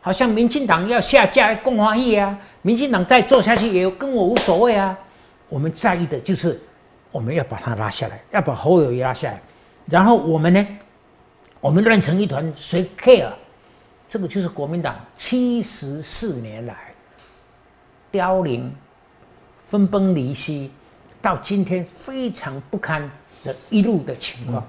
[0.00, 4.96] 好像民进党要下架共华义啊，民进党再做下去也跟我无所谓啊。
[5.48, 6.60] 我们在意的就是
[7.10, 9.40] 我们要把他拉下来，要把侯友谊拉下来，
[9.86, 10.66] 然后我们呢，
[11.60, 13.30] 我们乱成一团，谁 care？
[14.08, 16.76] 这个就是国民党七十四年来
[18.10, 18.72] 凋零、
[19.68, 20.70] 分崩离析，
[21.20, 23.10] 到今天非常不堪
[23.44, 24.64] 的一路的情况。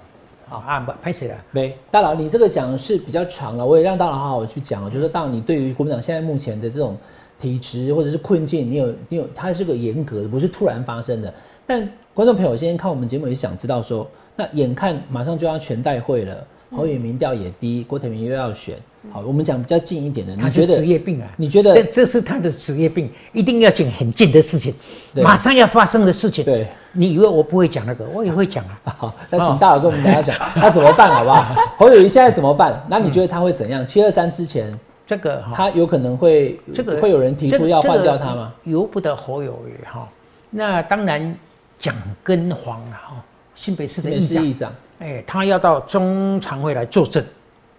[0.48, 1.36] 好啊，不拍谁了？
[1.52, 4.90] 没，大佬，你这个讲的是比较长了，我也让大佬好好去讲哦。
[4.90, 6.98] 就是当你对于国民党现在目前的这种
[7.40, 11.34] 体制或者是困境，你有你有，它是个严格的，不是突然发生的。
[11.68, 18.76] 但观众朋友今天看我们节目也是想知道说，那眼看马上就要全代会了，侯友宜民调也低，郭台铭又要选，
[19.12, 21.28] 好，我们讲比较近一点的，你觉得职业病啊？
[21.38, 24.74] 你觉得这这是他的职业病，一定要讲很近的事情，
[25.14, 26.46] 对马上要发生的事情。
[26.46, 28.06] 对，你以为我不会讲那个？
[28.14, 28.80] 我也会讲啊。
[28.98, 31.56] 好，那请大佬跟我们大家讲， 他怎么办好不好？
[31.78, 32.80] 侯友谊现在怎么办？
[32.88, 33.86] 那你觉得他会怎样？
[33.88, 34.72] 七二三之前
[35.08, 38.54] 这个哈，他有可能会这个会有人提出要换掉他吗？
[38.66, 40.08] 由不得侯友谊哈。
[40.52, 41.36] 那当然，
[41.80, 43.16] 蒋根煌了哈，
[43.56, 47.24] 新北市的议长，哎，他要到中常会来作证，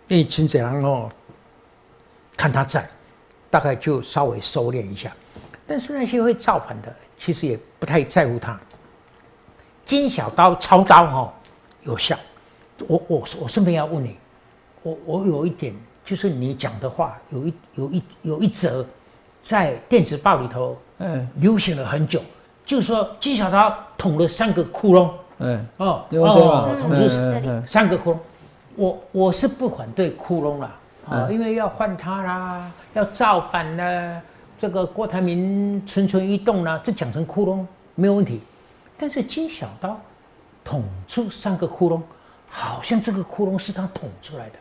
[0.09, 1.11] 因为秦始皇哦，
[2.37, 2.89] 看他在，
[3.51, 5.13] 大概就稍微收敛一下。
[5.67, 8.59] 但是那些会造反的，其实也不太在乎他。
[9.85, 11.35] 金小刀操刀哈、
[11.83, 12.19] 有效。
[12.89, 14.17] 我我我顺便要问你，
[14.83, 18.87] 我我有一点就是你讲的话有一有一有一则
[19.43, 22.23] 在电子报里头嗯流行了很久，
[22.65, 28.17] 就是说金小刀捅了三个窟窿嗯，哦，捅嗯出三个窟窿，
[28.77, 30.71] 我我是不反对窟窿啦，
[31.09, 34.21] 啊、嗯因为要换他啦，要造反啦，
[34.59, 38.41] 这个郭台铭蠢蠢欲动啦，这讲成窟窿没有问题。
[38.99, 39.99] 但是金小刀
[40.63, 42.01] 捅出三个窟窿，
[42.51, 44.57] 好像这个窟窿是他捅出来的，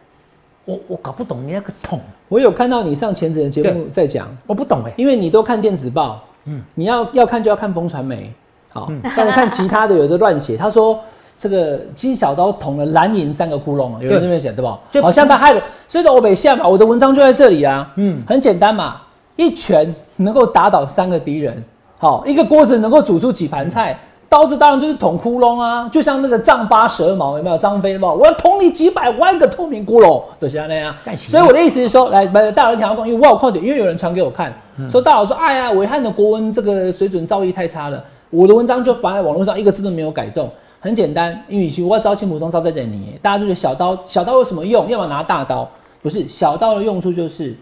[0.63, 8.33] 我我搞不懂你那个捅，我有看到你上前子的节目在讲，我不懂哎、因为你都看电子报，嗯，你要要看就要看风传媒，
[8.71, 10.99] 好，嗯但是看其他的有的乱写，他说
[11.37, 14.77] 这个金小刀捅了蓝银三个窟窿，有人这边写对吧？
[14.91, 18.17] 就好像他害了，所以说我北下嘛，我的文章就在这里啊，嗯。
[18.19, 19.01] 嗯，很简单嘛，
[19.35, 21.63] 一拳能够打倒三个敌人，
[21.97, 23.97] 好，一个锅子能够煮出几盘菜。
[24.27, 27.57] 刀子当然就是捅窟窿啊，就像那个丈八蛇矛有没有？
[27.57, 30.93] 张飞嘛，我要捅你几百万个透明窟窿，就是像那样
[31.25, 34.53] 所以我的意思是说，来，不大佬调控，因为我有看点，因为有人传给我看，
[34.87, 40.49] 说大佬说，哎呀，伟汉的国文这个水准造诣太差了，我的文章就放在网络上，一个字都没有改动。
[40.79, 44.89] 很简单，因为其实我要招青浦中招在这里，大家就觉得小刀，小刀有什么用？
[44.89, 45.69] 要么拿大刀，
[46.01, 47.53] 不是小刀的用处就是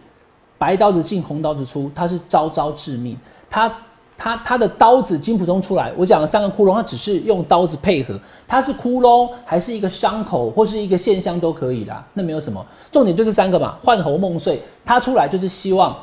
[0.58, 3.17] 白刀子进红刀子出，它是招招致命。
[3.49, 3.73] 它
[4.17, 12.63] 它它的刀子金普通出来，我讲了三个窟窿，它只是用刀子配合，它是窟窿还是一个伤口或是一个现象都可以啦，那没有什么。
[12.91, 15.95] 重点就是三个嘛，换猴梦碎，它出来就是希望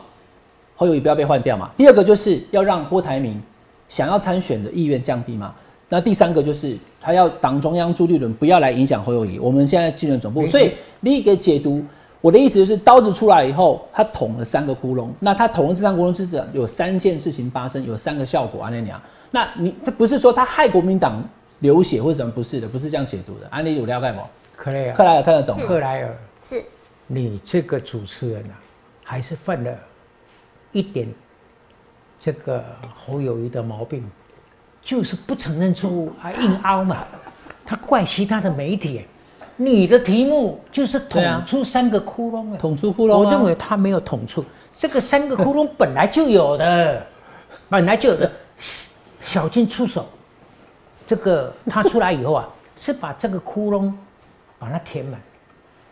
[0.75, 1.71] 侯友谊不要被换掉嘛。
[1.77, 3.41] 第二个就是要让郭台铭
[3.89, 5.55] 想要参选的意愿降低嘛。
[5.89, 9.39] 那第三个就是他要党中央朱立伦不要来影响侯友谊。
[9.39, 11.85] 我们现在竞选总部，嗯所以你给解读。
[12.21, 15.11] 我的意思就是，刀子出来以后，他捅了三个窟窿。
[15.21, 18.99] 那他捅了这三个窟窿，是指有三件事情发生，有三个效果啊，那样。
[19.31, 21.23] 那你他不是说他害国民党
[21.59, 22.33] 流血或者什么？
[22.33, 23.47] 不是的，不是这样解读的。
[23.51, 24.21] 安利有了解不？
[24.57, 25.65] 克莱尔，克莱尔看得懂吗？
[25.67, 26.65] 克莱尔，是
[27.07, 28.57] 你这个主持人啊，
[29.05, 29.71] 还是犯了
[30.73, 31.07] 一点
[32.25, 34.03] 这个侯友谊的毛病，
[34.83, 37.05] 就是不承认错误，还硬凹嘛。
[37.67, 39.05] 他怪其他的媒体，
[39.57, 42.57] 你的题目就是捅出三个窟窿啊。
[42.59, 43.19] 捅出窟窿、啊。
[43.19, 47.07] 我认为他没有捅出这个三个窟窿，本来就有的，
[47.69, 48.33] 本来就有的。
[49.21, 50.07] 小金出手，
[51.07, 53.93] 这个他出来以后啊，是把这个窟窿
[54.59, 55.21] 把它填满，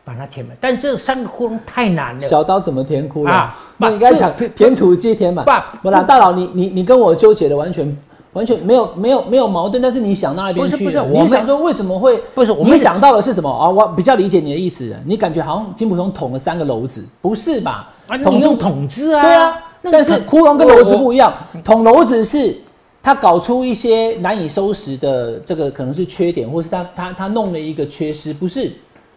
[0.05, 0.57] 把它填满。
[0.61, 2.21] 但这三个窟窿太难了。
[2.21, 3.31] 小刀怎么填窟窿？
[3.31, 7.97] 啊那你刚才讲填土机填满爸，不啦，大佬，你你你跟我纠结的完全
[8.33, 13.69] 完全没有没有没有矛盾，但是你想到那边去了，不是不是我想说为什么会不是我们想到的是什么啊？
[13.69, 17.91] 我比较理解你的意思，你感觉好像金普通捅了三个篓子，不是吧？
[18.07, 19.23] 啊，你用统治啊？
[19.23, 22.57] 对啊，但是窟窿跟篓子不一样，捅篓子是
[23.03, 28.73] 他搞出一些难以收拾的这个可能是缺点，或是他他他弄了一个缺失，不是，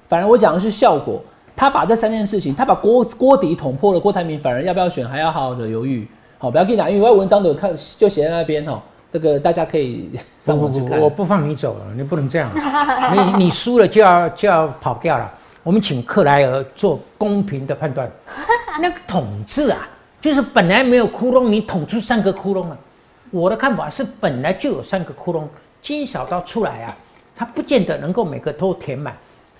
[0.07, 1.21] 反而我讲的是效果。
[1.57, 6.05] 他把这三件事情，他把锅锅底捅破了，郭台铭反而要不要选还要好好的犹豫。
[6.37, 8.81] 好，不要跟你讲，因为我文章都有看，就写在那边哦。
[9.09, 10.99] 这个大家可以上网去看。
[10.99, 12.51] 我不放你走了，你不能这样，
[13.13, 15.31] 你你输了就要就要跑掉了。
[15.63, 18.11] 我们请克莱尔做公平的判断。
[18.81, 19.87] 那个统治啊，
[20.19, 22.77] 就是本来没有窟窿，你捅出三个窟窿了。
[23.31, 25.43] 我的看法是本来就有三个窟窿，
[25.81, 26.97] 金小刀出来啊，
[27.33, 29.15] 它不见得能够每个都填满，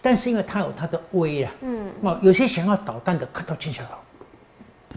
[0.06, 4.00] 但是因为它有它的威啊，嗯，哦，有些想要捣蛋的看到金小刀，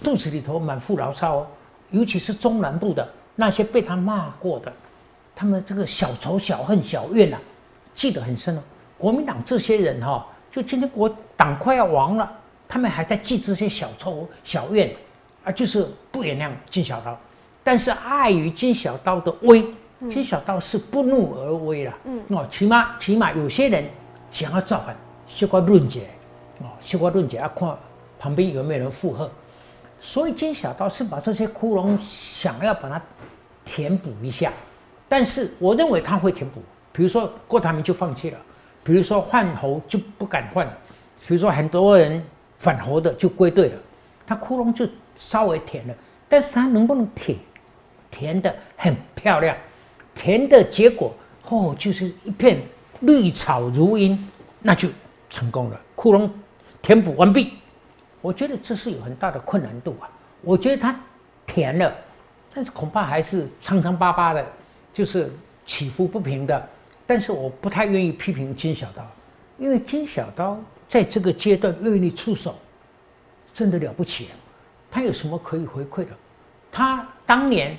[0.05, 1.47] 肚子里头满腹牢骚哦，
[1.91, 4.71] 尤其是中南部的那些被他骂过的，
[5.35, 7.41] 他们这个小仇小恨小怨啊，
[7.95, 8.61] 记得很深哦。
[8.99, 12.31] 国民党这些人哈、就今天国党快要亡了，
[12.69, 14.95] 他们还在记这些小仇小怨，
[15.43, 17.19] 啊，就是不原谅金小刀。
[17.65, 19.65] 但是碍于金小刀的威，
[20.11, 21.95] 金小刀是不怒而威了。
[22.05, 23.87] 嗯，哦，起码起码有些人
[24.31, 26.09] 想要造反，小可论解，
[26.61, 27.77] 哦，小可论解要看
[28.19, 29.31] 旁边有没有人附和。
[30.01, 33.03] 所以金小刀是把这些窟窿想要把它
[33.65, 34.53] 填补一下，
[35.09, 36.63] 但是我认为他会填补。
[36.93, 38.39] 比如说郭台铭就放弃了，
[38.85, 40.79] 比如说换侯就不敢换了，
[41.27, 42.25] 比如说很多人
[42.59, 43.79] 反侯的就归队了，
[44.27, 44.87] 他窟窿就
[45.17, 45.95] 稍微填了，
[46.29, 47.39] 但是他能不能填，
[48.11, 49.57] 填的很漂亮，
[50.15, 51.13] 填的结果
[51.49, 52.61] 哦就是一片
[53.01, 54.19] 绿草如茵，
[54.61, 54.89] 那就
[55.31, 56.31] 成功了，窟窿
[56.83, 57.55] 填补完毕，
[58.21, 60.09] 我觉得这是有很大的困难度啊。
[60.43, 60.99] 我觉得他
[61.47, 61.95] 填了，
[62.55, 64.45] 但是恐怕还是苍苍巴巴的，
[64.95, 65.33] 就是
[65.67, 66.69] 起伏不平的。
[67.07, 69.03] 但是我不太愿意批评金小刀，
[69.59, 72.55] 因为金小刀在这个阶段愿意出手，
[73.55, 74.29] 真的了不起。
[74.91, 76.11] 他有什么可以回馈的？
[76.71, 77.77] 他当年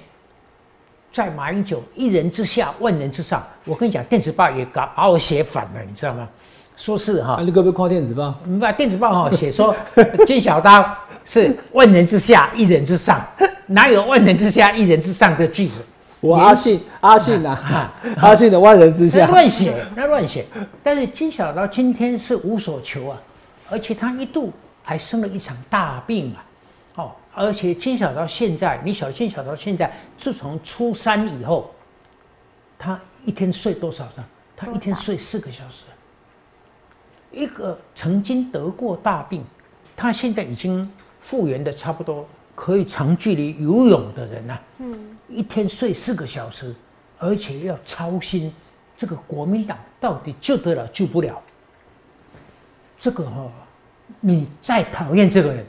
[1.12, 6.28] 在马英九一人之下万人之上，我跟你讲，电子报也搞把我写反了，你知道吗？
[6.76, 8.34] 说是哈，你可不可以看电子报？
[8.46, 9.76] 你把电子报哈写说
[10.26, 10.96] 金小刀
[11.26, 13.22] 是万人之下一人之上，
[13.68, 15.84] 哪有万人之下一人之上的句子？
[16.22, 17.90] 我阿信阿信呐，
[18.22, 20.46] 阿信的万人之下乱写，那乱写。
[20.84, 23.18] 但是金小刀今天是无所求啊，
[23.70, 24.52] 而且他一度
[24.84, 26.49] 还生了一场大病啊，哦，
[27.34, 31.74] 而且金小刀现在，你小金小刀现在自从初三以后，
[32.78, 34.26] 他一天睡多少呢？
[34.56, 35.86] 他一天睡四个小时。
[37.32, 39.44] 一个曾经得过大病，
[39.96, 42.28] 他现在已经复原的差不多。
[42.56, 46.76] 可以长距离游泳的人呢，嗯，一天睡四个小时，
[47.18, 48.54] 而且要操心
[48.98, 51.42] 这个国民党到底救得了救不了。
[52.98, 53.50] 这个哈，
[54.20, 55.66] 你再讨厌这个人，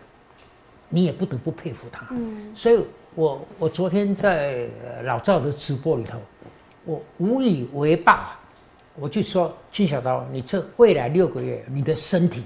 [0.91, 2.07] 你也不得不佩服他。
[2.11, 4.69] 嗯，所以我我昨天在
[5.05, 6.19] 老赵的直播里头，
[6.85, 8.33] 我无以为报，
[8.97, 12.43] 我就说金小刀，你这未来六个月你的身体，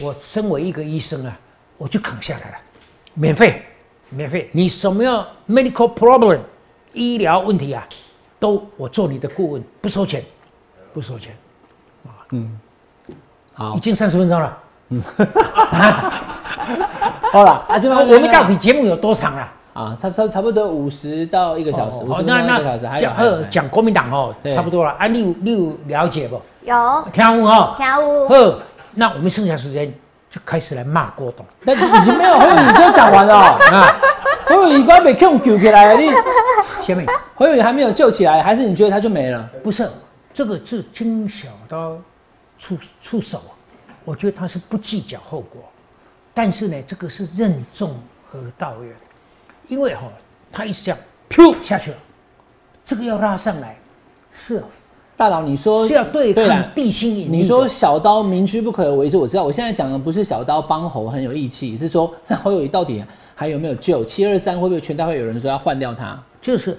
[0.00, 1.38] 我身为一个医生啊，
[1.78, 2.56] 我就扛下来了。
[3.14, 3.62] 免费，
[4.10, 4.48] 免费！
[4.52, 6.40] 你什么样 medical problem，
[6.92, 7.86] 医疗问题啊，
[8.38, 10.24] 都我做你的顾问，不收钱，
[10.92, 11.36] 不收钱。
[12.04, 12.60] 啊，嗯，
[13.52, 14.58] 好，已经三十分钟了。
[14.88, 15.02] 嗯，
[17.32, 19.52] 好了， 啊，我们到底节目有多长啊？
[19.72, 22.86] 啊，差差差不多五十到一个小时，五十到一个小时。
[23.00, 24.90] 讲讲国民党哦，差不多了。
[24.98, 26.40] 啊，你有你有了解不？
[26.62, 27.08] 有。
[27.12, 28.28] 听有哦，听有。
[28.28, 28.58] 好，
[28.94, 29.92] 那我们剩下时间。
[30.30, 33.34] 就开始来骂郭董，但已经没有侯友谊就讲完了
[33.70, 34.00] 啊！
[34.46, 36.08] 侯友谊刚被 Q 救起来，你
[36.80, 39.46] 小美，侯友谊还没有救起来，还是你觉得他就没了？
[39.62, 39.86] 不是，
[40.32, 41.98] 这个是金小刀
[42.58, 43.42] 出出手，
[44.06, 45.60] 我觉得他是不计较后果，
[46.34, 47.94] 但是呢，这个是任重
[48.32, 48.94] 而道远，
[49.68, 50.02] 因为哈，
[50.50, 50.98] 他一直这样
[51.30, 51.96] 噗下去了，
[52.84, 53.76] 这个要拉上来
[54.32, 54.62] 是。
[55.14, 57.36] 大佬，你说是要对抗地心引力。
[57.36, 59.44] 你说小刀明知不可为之，我知道。
[59.44, 64.02] 我现在讲的不是小刀帮侯很有义气，是说那侯友谊到底还有没有救？
[64.04, 66.20] 七二三会不会全大会有人说要换掉他？
[66.40, 66.76] 就是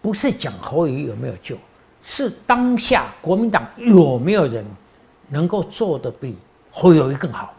[0.00, 1.54] 不是讲侯友谊有没有救，
[2.02, 4.64] 是当下国民党有没有人
[5.28, 6.34] 能够做的比
[6.72, 7.54] 侯友谊更好，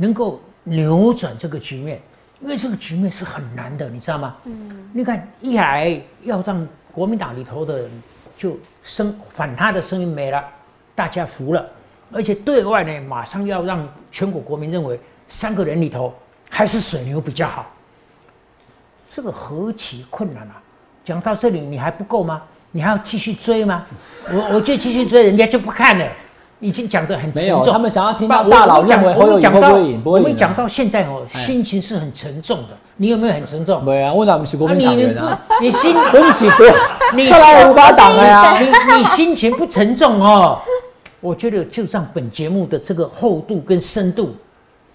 [0.00, 2.00] 能够扭转这个局面？
[2.40, 4.36] 因为这个局面是很难的，你知道吗？
[4.44, 7.90] 嗯，你看一来要让国民党里头的人。
[8.40, 10.42] 就声反他的声音没了，
[10.94, 11.62] 大家服了，
[12.10, 16.14] 而且对外呢，马上要让全国国民认为三个人里头
[16.48, 17.70] 还是水牛比较好。
[19.06, 20.62] 这个何其困难啊！
[21.04, 22.40] 讲到这里，你还不够吗？
[22.70, 23.84] 你还要继续追吗？
[24.32, 26.10] 我我就继续追，人家就不看了。
[26.60, 32.68] 已经讲得很沉重，他们想要听到大佬认为会会赢，不会我们讲到现在哦，心情是很沉重的。
[32.96, 33.82] 你有没有很沉重？
[33.82, 35.40] 没啊，我哪不是国民党人啊？
[35.60, 36.46] 你心对不起，
[37.14, 38.60] 你看来无法挡了呀。
[38.60, 40.58] 你你心情不沉重哦？
[41.20, 44.34] 我觉得就让本节目的这个厚度跟深度。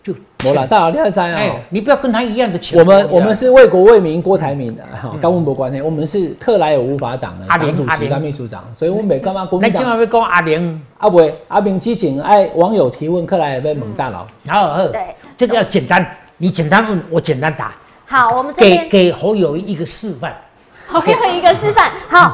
[0.06, 0.14] 就
[0.44, 1.56] 没了，大佬第二三啊！
[1.72, 2.78] 你不要跟他一样的钱。
[2.78, 5.82] 我们我们是为国为民，郭台铭的哈，高文博关系。
[5.82, 9.50] 我们是特莱尔无法党的党主席跟秘书长，所以我们没干嘛。
[9.60, 14.28] 那今晚要讲阿玲，阿不阿明之前爱网友提问，克莱尔被蒙大佬。
[14.46, 16.06] 好，对，这个要简单，
[16.38, 17.74] 你简单问，我简单答。
[18.06, 20.38] 好，我们给给侯友一个示范。
[20.86, 21.90] 侯友一个示范。
[22.08, 22.32] 好，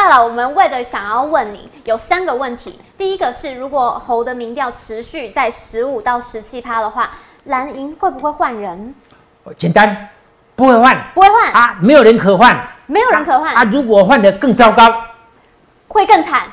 [0.00, 2.80] 大佬，我们为了想要问你，有三个问题。
[2.96, 7.10] 第一个是，如果侯的民调持续在十五到十七趴的话，
[7.44, 8.94] 蓝营会不会换人？
[9.58, 10.08] 简单，
[10.56, 13.62] 不会换，不会换啊，没有人可换，没有人可换啊。
[13.64, 14.90] 如果换的更糟糕，
[15.86, 16.44] 会更惨。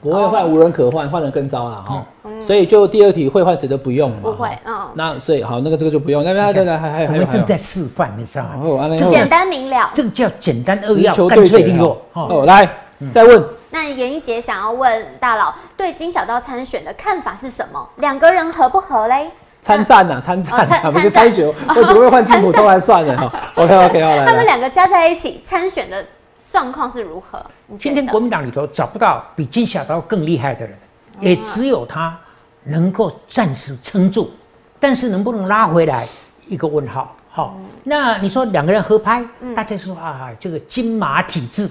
[0.00, 2.04] 不会换，无人可换，换的更糟了哈。
[2.40, 4.18] 所以就第二题会换谁都不用嘛。
[4.22, 4.88] 不会，嗯。
[4.94, 6.22] 那所以好，那个这个就不用。
[6.22, 8.96] 那边对对，还还还我们正在示范，你知道吗？
[9.10, 9.90] 简单明了。
[9.92, 12.00] 这个叫简单扼要，干脆利落。
[12.12, 12.70] 哦，来
[13.12, 13.44] 再问。
[13.70, 17.88] 那严一杰想要问大佬，对金小刀参选的看法是什么？
[17.96, 19.30] 两个人合不合嘞？
[19.60, 23.32] 参战呐，参战啊，不是猜球， 我只会换金普通来算了哈。
[23.56, 24.24] OK OK，好来。
[24.26, 26.04] 他们两个加在一起参选的。
[26.46, 27.44] 状况是如何？
[27.80, 30.78] 今天国民党里头找不到比金小刀更厉害的人，
[31.18, 32.16] 也只有他
[32.62, 34.30] 能够暂时撑住，
[34.78, 36.06] 但是能不能拉回来，
[36.46, 37.16] 一个问号。
[37.30, 39.24] 好，那你说两个人合拍，
[39.56, 41.68] 大家说啊，这个金马体质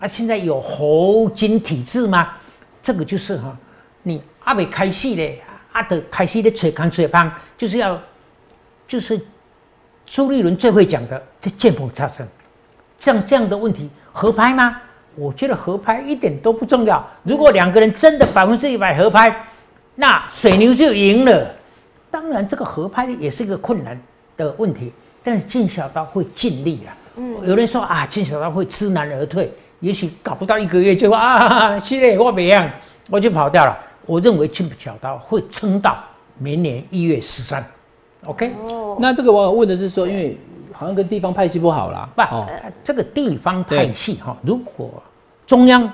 [0.00, 2.30] 啊，现在有猴精体质吗？
[2.82, 3.56] 这个就是哈，
[4.02, 5.42] 你阿未开戏嘞，
[5.72, 8.00] 啊的开始的吹康吹胖，就是要
[8.88, 9.20] 就是
[10.06, 12.26] 朱立伦最会讲的，就见缝插针。
[12.98, 14.80] 像这样的问题合拍吗？
[15.16, 17.06] 我觉得合拍一点都不重要。
[17.22, 19.44] 如果两个人真的百分之一百合拍，
[19.96, 21.54] 那水牛就赢了。
[22.10, 24.00] 当然，这个合拍也是一个困难
[24.36, 24.92] 的问题，
[25.22, 26.92] 但是金小刀会尽力了。
[27.16, 32.70] 嗯，有人说啊，金小刀会知难而退，也许搞不到一个月就说啊，系列我别样，
[33.08, 33.76] 我就跑掉了。
[34.06, 35.98] 我认为金小刀会撑到
[36.38, 37.64] 明年一月十三。
[38.24, 38.52] OK，
[38.98, 40.38] 那这个网友问的是说，因为
[40.72, 42.22] 好像跟地方派系不好啦，不，
[42.84, 45.02] 这个地方派系哈，如果
[45.46, 45.90] 中央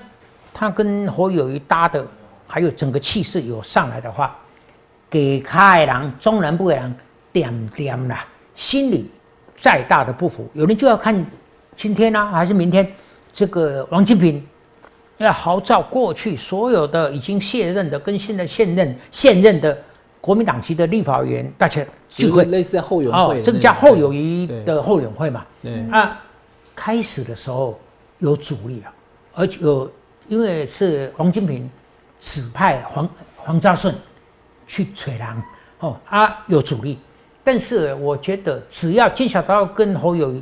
[0.52, 2.04] 他跟侯友谊搭的，
[2.46, 4.36] 还有整个气势有上来的话。
[5.08, 6.94] 给开人中南部的人
[7.32, 8.26] 点点啦，
[8.56, 9.08] 心里
[9.54, 11.24] 再大的不服，有人就要看
[11.76, 12.84] 今天呢，还是明天？
[13.36, 14.42] 这个王金平
[15.18, 19.76] 要号召过去所有的已经卸任的跟现在现任现任的
[20.22, 25.44] 国民党籍的立法委员，大家聚会，类似后援会，这个叫后友谊的后援会嘛。
[25.90, 26.18] 啊，
[26.74, 27.78] 开始的时候
[28.20, 28.90] 有阻力啊，
[29.34, 29.92] 而且有
[30.28, 31.70] 因为是王金平
[32.18, 33.06] 指派黄
[33.36, 33.94] 黄兆顺。
[34.68, 35.40] 去吹狼
[35.78, 36.98] 哦啊有阻力，
[37.44, 40.34] 但是我觉得只要金小刀跟侯友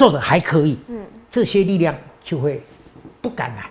[0.00, 0.98] 做的还可以，嗯，
[1.30, 1.94] 这些力量
[2.24, 2.62] 就会
[3.20, 3.68] 不敢来，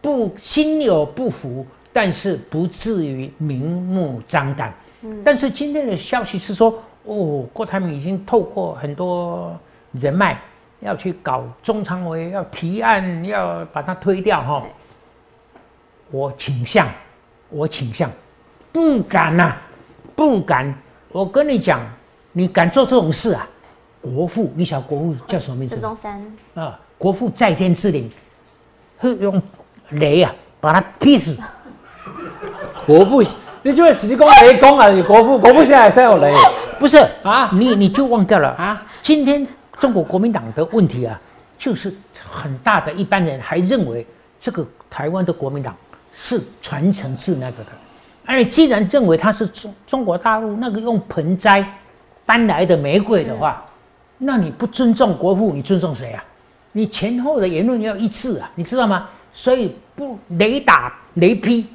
[0.00, 4.74] 不心有不服，但是不至于明目张胆。
[5.02, 9.56] 嗯，但是今天的消息是说，哦，郭台铭已经透过很多
[9.92, 10.40] 人脉
[10.80, 14.66] 要去搞中常委，要提案，要把它推掉哈。
[16.10, 16.88] 我倾向，
[17.48, 18.10] 我倾向。
[18.72, 19.56] 不敢呐，
[20.16, 20.74] 不敢！
[21.12, 21.80] 我跟你讲，
[22.32, 23.48] 你敢做这种事啊？
[24.04, 25.76] 国父，你晓国父叫什么名字？
[25.76, 26.22] 孙中山
[26.54, 26.78] 啊！
[26.98, 28.10] 国父在天之灵，
[28.98, 29.42] 会用
[29.92, 30.30] 雷啊
[30.60, 31.34] 把他劈死。
[32.84, 33.22] 国父，
[33.62, 34.90] 你就是实际讲雷公啊！
[34.90, 36.34] 你国父，国父现在还有雷？
[36.78, 38.86] 不是啊，你你就忘掉了啊！
[39.00, 39.46] 今天
[39.78, 41.18] 中国国民党的问题啊，
[41.58, 41.90] 就是
[42.28, 44.06] 很大的一般人还认为
[44.38, 45.74] 这个台湾的国民党
[46.12, 47.70] 是传承自那个的。
[48.26, 51.66] 而你既然认为他是中中国大陆那个用盆栽
[52.26, 53.64] 搬来的玫瑰的话，
[54.18, 56.24] 那你不尊重国父，你尊重谁啊？
[56.72, 59.08] 你前后的言论要一致啊，你知道吗？
[59.32, 61.66] 所以不雷打雷劈，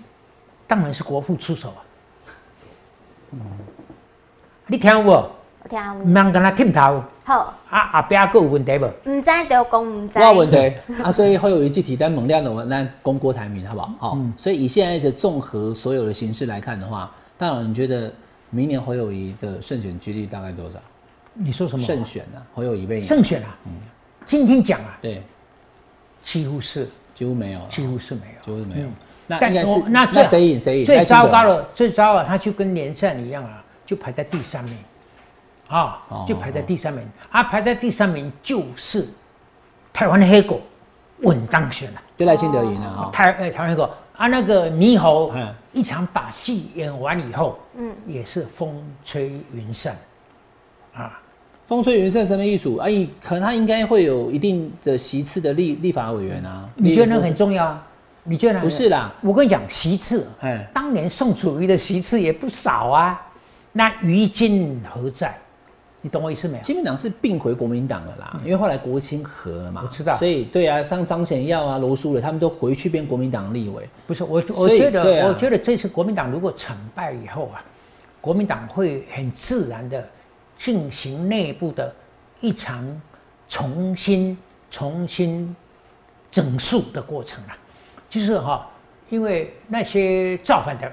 [0.67, 1.79] 当然是国父出手啊。
[3.31, 3.39] 嗯，
[4.67, 5.11] 你听不？
[5.11, 5.31] 我
[5.69, 5.79] 听。
[5.99, 7.03] 唔通跟他听头。
[7.25, 7.53] 好。
[7.69, 8.85] 啊阿边个有问题不？
[9.09, 10.19] 唔知就讲唔知。
[10.19, 10.73] 我有问题
[11.03, 13.93] 啊，所以会有一句提单猛亮的，我那攻郭台铭好不好？
[13.99, 14.17] 好。
[14.35, 18.11] 所以以现在的综合所有的形式来看的话，大佬你觉得
[18.49, 20.79] 明年侯友谊的胜选几率大概多少？
[21.41, 21.85] 你说什么？
[21.85, 23.57] 胜选啊，侯友谊被胜选啊？
[23.65, 23.71] 嗯。
[24.25, 24.97] 今天讲啊？
[25.01, 25.23] 对。
[26.23, 26.89] 几乎是。
[27.15, 27.61] 几乎没有。
[27.69, 28.45] 几乎是没有。
[28.45, 28.87] 几乎是没有。
[29.25, 30.85] 那应该是那那谁赢谁赢？
[30.85, 34.77] 最糟糕了，最糟了，他就跟连战一样啊，就排在第三名。
[35.67, 39.07] 啊，就排在第三名啊，排在第三名就是
[39.93, 40.59] 台湾的黑狗
[41.19, 43.09] 稳当选了，就赖清德赢了啊。
[43.13, 43.87] 台呃台湾黑狗
[44.17, 45.31] 啊，那个猕猴
[45.71, 49.95] 一场把戏演完以后，嗯，也是风吹云散
[50.95, 51.21] 啊，
[51.69, 52.67] 风吹云散什么意思？
[52.79, 56.67] 哎，可能他应该会有一定的席次的立立法委员啊。
[56.73, 57.87] 你觉得那很重要啊？
[58.23, 59.13] 你觉得不是啦？
[59.21, 63.21] 我跟你讲，席次，哎，当年宋楚瑜的席次也不少啊，
[63.71, 65.37] 那于今何在？
[66.01, 66.63] 你懂我意思没有？
[66.63, 69.81] 基本党是并回国民党了啦，因为后来国清和了嘛。
[69.85, 70.17] 我知道。
[70.17, 73.87] 所以对啊，像张显耀啊、罗淑蕾他们都回去变国民党立委。
[74.07, 77.61] 不是我，我觉得，我觉得这次国民党如果惨败以后啊，
[78.19, 80.03] 国民党会很自然的
[80.59, 81.91] 进行内部的
[82.41, 82.85] 一场
[83.47, 84.37] 重新、
[84.69, 85.55] 重新
[86.29, 87.57] 整肃的过程啊。
[88.09, 88.69] 就是哈，
[89.09, 90.91] 因为那些造反的，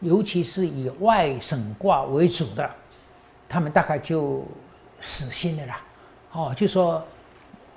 [0.00, 2.68] 尤其是以外省挂为主的。
[3.48, 4.44] 他们大概就
[5.00, 5.80] 死心了啦，
[6.32, 7.00] 哦，就说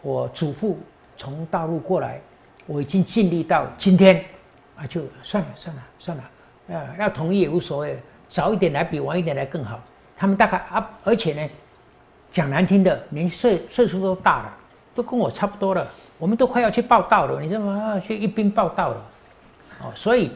[0.01, 0.79] 我祖父
[1.15, 2.19] 从大陆过来，
[2.65, 4.25] 我已经尽力到今天，
[4.75, 6.23] 啊，就算了算了算了，
[6.69, 9.79] 呃，要同意也无所谓，早一点来比晚一点来更好。
[10.17, 11.49] 他们大概啊，而且呢，
[12.31, 14.57] 讲难听的，年岁岁数都大了，
[14.95, 15.87] 都跟我差不多了，
[16.17, 17.99] 我们都快要去报道了，你知道吗？
[17.99, 19.05] 去一并报道了，
[19.83, 20.31] 哦，所以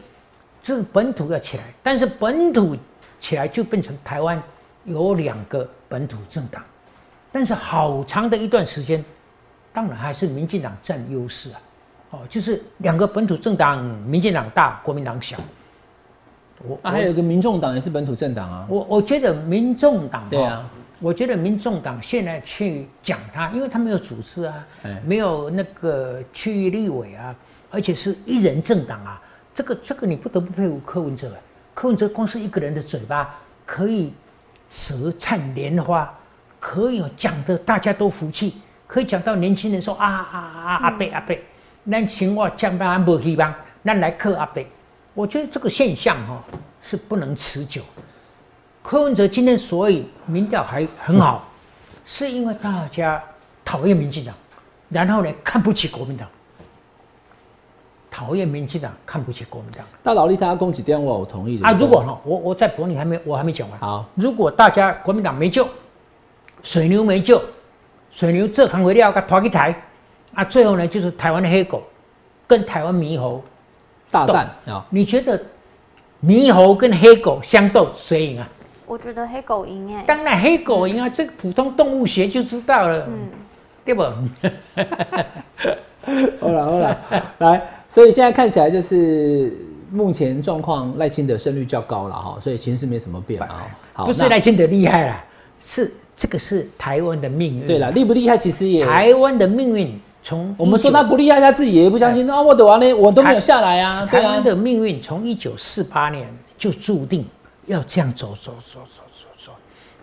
[0.62, 2.76] 这个本土要起来，但是本土
[3.20, 4.42] 起来就变成台湾。
[4.84, 6.60] 有两个本土政党，
[7.30, 9.04] 但是好长的一段时间，
[9.72, 11.60] 当然还是民进党占优势啊。
[12.10, 15.36] 哦，就是两个本土政党，民进党大，国民党小。
[16.66, 18.66] 我啊，还有一个民众党也是本土政党啊。
[18.68, 20.68] 我我觉得民众党对啊，
[21.00, 24.64] 我觉得民众党现在去讲他，因为他没有组织啊，
[25.04, 27.34] 没有那个区域立委啊，
[27.70, 29.20] 而且是一人政党啊。
[29.54, 31.30] 这个这个你不得不佩服柯文哲。
[31.74, 33.34] 柯文哲光是一个人的嘴巴，
[33.66, 34.12] 可以
[34.70, 36.10] 舌灿莲花，
[36.60, 38.54] 可以讲的大家都服气，
[38.86, 41.36] 可以讲到年轻人说啊啊啊阿伯阿伯，
[41.90, 43.54] 咱生活降班无希望，
[43.84, 44.62] 咱来克阿伯。
[45.14, 46.42] 我觉得这个现象哈
[46.80, 47.82] 是不能持久。
[48.82, 51.48] 柯文哲今天所以民调还很好，
[52.04, 53.22] 是因为大家
[53.64, 54.34] 讨厌民进党，
[54.88, 56.28] 然后呢看不起国民党。
[58.10, 59.86] 讨厌民进党，看不起国民党。
[60.02, 61.72] 大佬立他攻击电话，我同意的啊。
[61.72, 63.80] 如果哈，我我在博你还没，我还没讲完。
[63.80, 65.66] 好，如果大家国民党没救，
[66.62, 67.40] 水牛没救，
[68.10, 69.74] 水牛这扛回料给拖去台，
[70.34, 71.82] 啊，最后呢就是台湾的黑狗
[72.46, 73.42] 跟台湾猕猴
[74.12, 74.86] 大战啊。
[74.90, 75.42] 你觉得
[76.24, 78.48] 猕猴跟黑狗相斗谁赢啊？
[78.86, 80.04] 我觉得黑狗赢哎。
[80.06, 83.28] 当然黑狗赢啊，这个普通动物学就知道了，嗯，
[83.84, 84.02] 对不？
[86.40, 87.00] 好了好了，
[87.38, 87.62] 来。
[87.88, 89.56] 所以现在看起来就是
[89.90, 93.66] 目前状况，赖清德胜率较高了哈，所以形势没什么变啊。
[93.94, 95.24] 好，不是赖清德厉害了，
[95.60, 97.66] 是这个是台湾的命运。
[97.66, 102.26] 对了，厉不厉害其实也台湾的命运从我们说他不厉害，他自己也不相信。
[102.26, 104.06] 那我的完呢，我都没有下来啊。
[104.06, 107.26] 台湾的命运从一九四八年就注定
[107.66, 109.52] 要这样走走走走走走。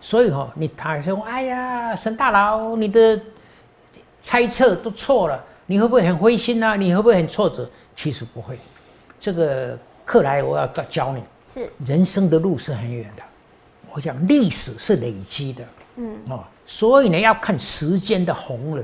[0.02, 3.20] 所以哈，你他说哎呀，沈大佬，你的
[4.22, 5.44] 猜测都错了。
[5.66, 6.76] 你会不会很灰心呢？
[6.76, 7.70] 你会不会很挫折？
[7.96, 8.58] 其实不会。
[9.20, 13.24] 这个克莱，我要教你，是人生的路是很远的。
[13.94, 15.64] 我讲历史是累积的，
[15.98, 18.84] 嗯哦，所以呢要看时间的洪流，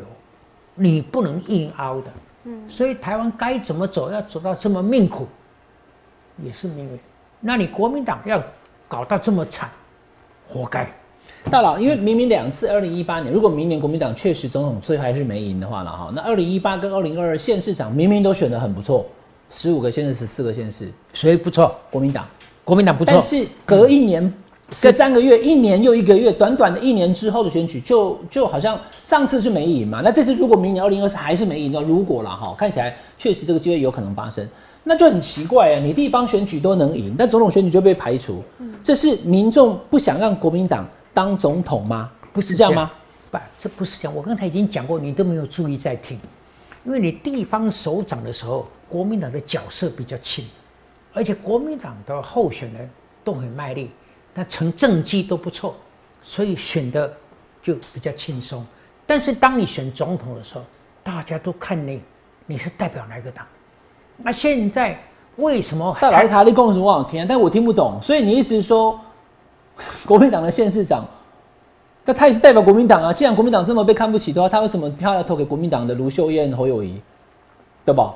[0.75, 2.11] 你不能硬凹的，
[2.43, 2.69] 嗯。
[2.69, 5.27] 所以台湾该怎么走，要走到这么命苦，
[6.43, 6.99] 也是命运。
[7.39, 8.41] 那你国民党要
[8.87, 9.69] 搞到这么惨，
[10.47, 10.87] 活该。
[11.49, 19.05] 大佬，因为明明两次，二零一八年，如果明年国民党确实总统最后还是没赢的话了哈，那二零一八跟二零二二县市长明明都选得很不错，
[19.49, 21.75] 十五个县市，十四个县市，谁不错？
[21.91, 22.27] 国民党，
[22.63, 23.13] 国民党不错。
[23.13, 24.31] 但是隔一年，
[24.71, 34.47] 十三个月，一年又一个月，短短的一年之后的选举，就就好像上次是没赢嘛，那这次如果明年二零二四还是没赢的，如果了哈，看起来确实这个机会有可能发生，
[34.83, 38.43] 那就很奇怪啊，你地方选举都能赢，但总统选举就被排除，
[38.83, 40.87] 这是民众不想让国民党。
[41.13, 42.11] 当总统吗？
[42.33, 42.91] 不是这样吗？
[43.31, 44.13] 不，这不是这样。
[44.13, 46.19] 我刚才已经讲过，你都没有注意在听。
[46.83, 50.43] 因为你地方首长的时候，国民党的角色比较轻，
[51.13, 52.89] 而且国民党的候选人
[53.23, 53.89] 都很卖力，
[54.35, 55.75] 他成政绩都不错，
[56.21, 57.11] 所以选的
[57.63, 58.63] 就比较轻松。
[59.07, 60.63] 但是当你选总统的时候，
[61.01, 62.01] 大家都看你
[62.45, 63.45] 你是代表哪个党。
[64.17, 64.99] 那现在
[65.37, 65.97] 为什么？
[65.99, 67.97] 大来塔利共什么我听，但我听不懂。
[68.01, 68.99] 所以你意思是说？
[70.05, 71.05] 国民党的县市长，
[72.05, 73.11] 那他也是代表国民党啊。
[73.11, 77.01] 既然国民党这么被看不起的话，他为什么票要投给国民党的卢秀燕、侯友谊，
[77.83, 78.13] 对吧？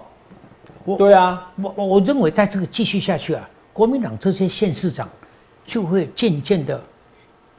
[0.98, 5.10] 对啊，我我我认为在这个继续下去啊，国民党这些县市长
[5.70, 6.82] 就会渐渐的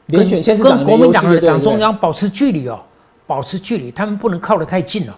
[0.07, 2.77] 连选县市长跟国民党的党中央保持距离哦，
[3.25, 5.17] 保持距离，他们不能靠得太近了，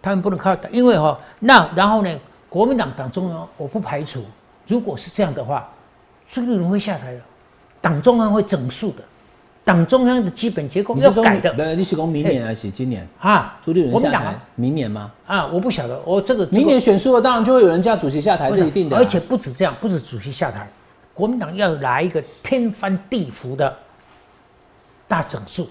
[0.00, 2.18] 他们不能靠，因为哈，那然后呢，
[2.48, 4.24] 国民党党中央我不排除，
[4.66, 5.68] 如果是这样的话，
[6.26, 7.20] 朱立伦会下台的。
[7.82, 9.02] 党中央会整肃的，
[9.64, 11.52] 党中央的基本结构要改的。
[11.54, 13.58] 对，你是讲明年还是今年啊？
[13.60, 15.10] 朱立伦下台，明年吗？
[15.26, 18.96] 啊，我不晓得，我这个明年选输了，当然就会有人叫主席下台，是一定的。
[18.96, 20.70] 而且不止这样，不止主席下台，
[21.14, 23.76] 国民党要来一个天翻地覆的
[25.06, 25.68] 大整肃，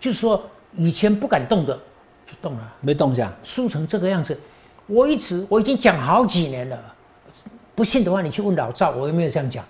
[0.00, 0.42] 就是说
[0.76, 1.78] 以前不敢动的
[2.26, 4.38] 就动了，没动下，输成这个样子。
[4.86, 6.78] 我一直我已经讲好几年了，
[7.74, 9.64] 不信的话你去问老赵，我有没有这样讲？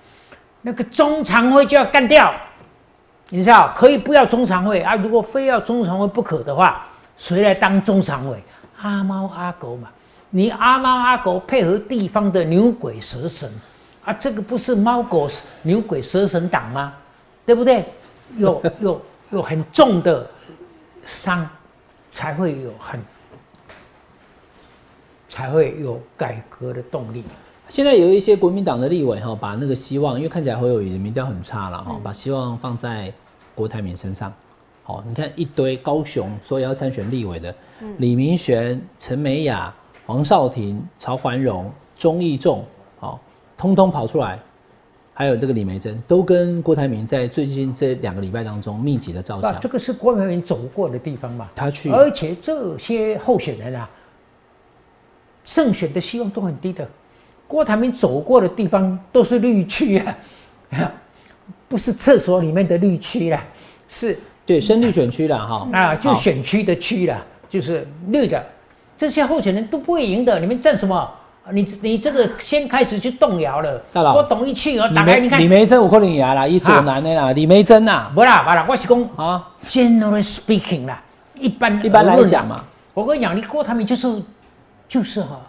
[0.63, 2.33] 那个中常会就要干掉，
[3.31, 3.73] 你知道？
[3.77, 4.95] 可以不要中常会啊？
[4.97, 8.43] 如果非要中常会不可的话，谁来当中常委？
[8.81, 9.89] 阿猫阿狗嘛，
[10.31, 13.51] 你阿猫阿狗配合地方的牛鬼蛇神
[14.09, 15.29] 啊，这个不是猫狗
[15.61, 16.95] 牛鬼蛇神党吗？
[17.45, 17.85] 对不对？
[18.39, 20.27] 有 有有很重的
[21.05, 21.47] 伤，
[22.11, 22.99] 才会有很
[25.29, 27.23] 才会有改革的动力。
[27.69, 33.13] 现在有一些国民党的立委哈，把那个希望，因为看起来侯友谊的民调很差了哈，把希望放在
[33.55, 34.33] 郭台铭身上。
[34.85, 37.55] 好，你看一堆高雄说要参选立委的，
[37.99, 39.71] 李明玄、陈美雅、
[40.07, 42.65] 黄少廷、曹环荣、钟义仲，好，
[43.59, 44.39] 通通跑出来。
[45.13, 49.59] 还有这个李梅珍，都跟郭台铭在最近这两个礼拜当中密集的照相。
[49.59, 51.49] 这个是郭台铭走过的地方嘛？
[51.57, 53.91] 他去，而且这些候选人啊，
[55.43, 56.89] 胜选的希望都很低的。
[57.49, 60.17] 郭台铭走过的地方都是绿区啊，
[61.67, 63.45] 不是厕所里面的绿区啦，
[63.89, 68.41] 是对深绿选区啦哈啊，就选区的区啦，就是绿的，
[68.97, 71.13] 这些候选人都不会赢的，你们站什么？
[71.53, 73.81] 你你这个先开始就动摇了。
[73.93, 81.03] 大佬我董一去，我李打开你看，李梅珍有可能赢啦，以左男的啦，李梅珍呐，不啦不啦，我是讲啊，generally speaking 啦，
[81.35, 82.63] 一般一般来讲嘛，
[82.95, 84.23] 我跟你讲，你郭台铭就是
[84.89, 85.41] 就是哈、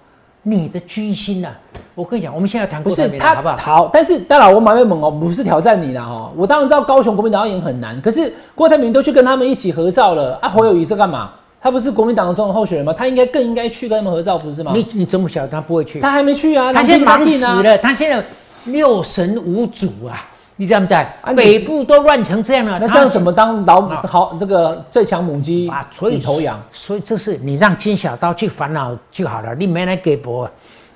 [0.44, 1.50] 你的居心呐、
[1.96, 3.58] 我跟你讲，我们现在谈不是他铭好不好？
[3.58, 11.32] 好，但是大佬，我马妹猛哦，不是挑战你啦哦，我当然知道高雄国民党要赢很难，可是郭台铭都去跟他们一起合照了啊，侯友谊在干嘛？
[11.62, 12.94] 他不是国民党的总统候选人吗？
[12.94, 14.72] 他应该更应该去跟他们合照，不是吗？
[14.74, 16.00] 你你怎么晓得他不会去？
[16.00, 18.26] 他还没去啊，他现在忙死了，他现在
[18.66, 20.26] 六神无主啊！
[20.56, 21.00] 你知道不知道？
[21.22, 25.88] 啊北部都乱成这样了，他那这样怎么当老啊好这个最强母鸡啊？
[25.92, 26.62] 所以头羊？
[26.72, 30.52] 所以这是你让金小刀去烦恼就好了，你没来给博啊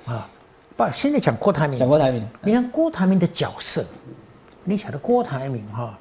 [0.06, 0.28] 啊！
[0.76, 3.84] 不，现在讲郭台铭讲，郭台铭，你看郭台铭的角色，
[4.64, 5.96] 你晓得郭台铭哈、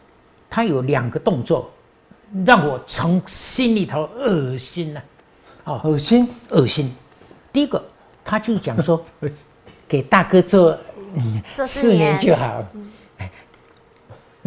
[0.49, 1.70] 他有两个动作，
[2.45, 5.01] 让我从心里头恶心呐、
[5.65, 6.91] 哦，恶心，恶心。
[7.51, 7.84] 第一个，
[8.25, 9.03] 他就讲说，
[9.88, 10.77] 给大哥做
[11.65, 12.63] 四年年就好。
[13.17, 13.29] 哎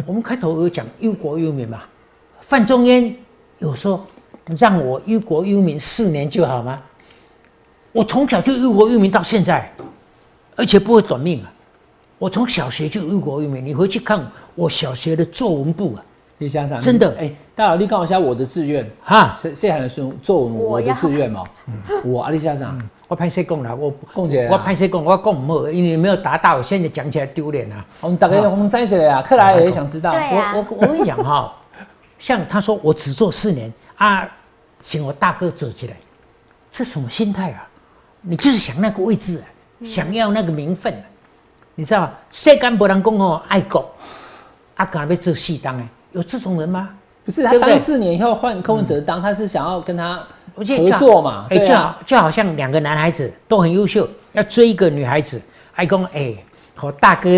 [0.05, 1.83] 我们开头有讲忧国忧民嘛，
[2.41, 3.15] 范仲淹
[3.59, 4.05] 有说
[4.57, 6.81] 让我忧国忧民四年就好吗？
[7.93, 9.73] 我从小就忧国忧民到现在，
[10.55, 11.51] 而且不会短命啊！
[12.19, 16.05] 我从小学就忧国忧民，你回去看我小学的作文簿啊，
[16.37, 17.15] 你想想，真的？
[17.19, 21.43] 哎，大佬，你告诉一下我的志愿，哈，谢谢海的孙作文我的志愿 嘛，
[22.03, 23.75] 我阿里家长，我拍谁讲了？
[23.75, 24.41] 我讲一下。
[24.43, 25.03] 啊我拍谁讲？
[25.03, 27.83] 我讲唔好，因为没有达到，现在讲起来丢脸啊！
[28.01, 30.53] 我们大概我们在这里啊，克莱尔也想知道，啊。
[30.55, 31.51] 我我我跟你讲哈，
[32.19, 34.29] 像他说我只做四年啊，
[34.79, 35.95] 请我大哥走起来，
[36.71, 37.67] 这什么心态啊？
[38.21, 39.45] 你就是想那个位置、啊，
[39.83, 41.01] 想要那个名分、啊，
[41.73, 42.11] 你知道吗？
[42.31, 43.89] 世间无人讲哦爱国，
[44.75, 46.89] 啊，敢要做戏当哎，有这种人吗？
[47.25, 50.17] 不是他当四年以后换柯文哲当，他是想要跟他
[50.55, 50.63] 合
[50.97, 55.41] 作嘛，哎、就好，就好像两个男孩子都很优秀，要追一个女孩子，
[55.73, 56.33] 还讲哎，
[56.73, 57.29] 好大哥，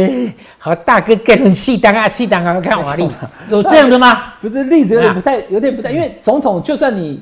[0.59, 3.09] 好大哥跟人戏当啊，戏当啊，看华丽，
[3.49, 4.34] 有这样的吗？
[4.39, 7.20] 不是例子有点啊不太，有点不太，因为总统就算你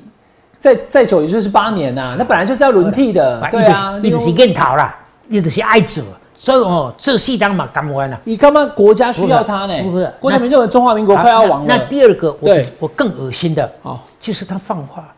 [0.60, 4.94] 再再久，也就是八年呐、那本来就是要轮替的，对啊，你就是认逃啦，
[5.28, 6.04] 你就是爱做，
[6.38, 8.18] 所以哦，这戏当嘛甘愿啦。
[8.24, 9.84] 你干嘛国家需要他呢？
[9.84, 11.68] 不是郭台铭就有中华民国快要亡了。
[11.68, 15.14] 那那第二个，我我更恶心的，哦，就是他放话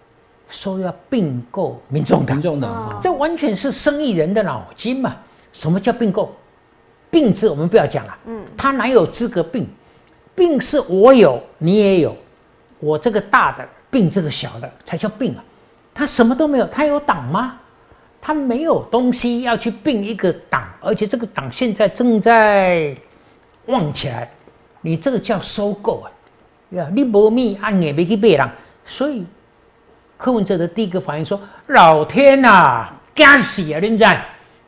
[0.47, 5.15] 说要并购民众党民，众党哦这完全是生意人的脑筋嘛。
[5.51, 6.33] 什么叫并购？
[7.11, 9.67] 并字我们不要讲了，嗯，他哪有资格并？
[10.35, 12.15] 并是我有，你也有，
[12.79, 15.43] 我这个大的并这个小的才叫并啊。
[15.93, 17.55] 他什么都没有，他有党吗？
[18.21, 22.95] 他没有东西要去并一个党，而且这个党现在正在
[23.67, 24.29] 旺起来，
[24.81, 26.11] 你这个叫收购啊！
[26.71, 28.49] 呀，你无密按也没去买人，
[28.85, 29.25] 所以
[30.17, 33.79] 柯文哲的第一个反应说：“老天呐、惊死啊！
[33.79, 34.15] 你知道？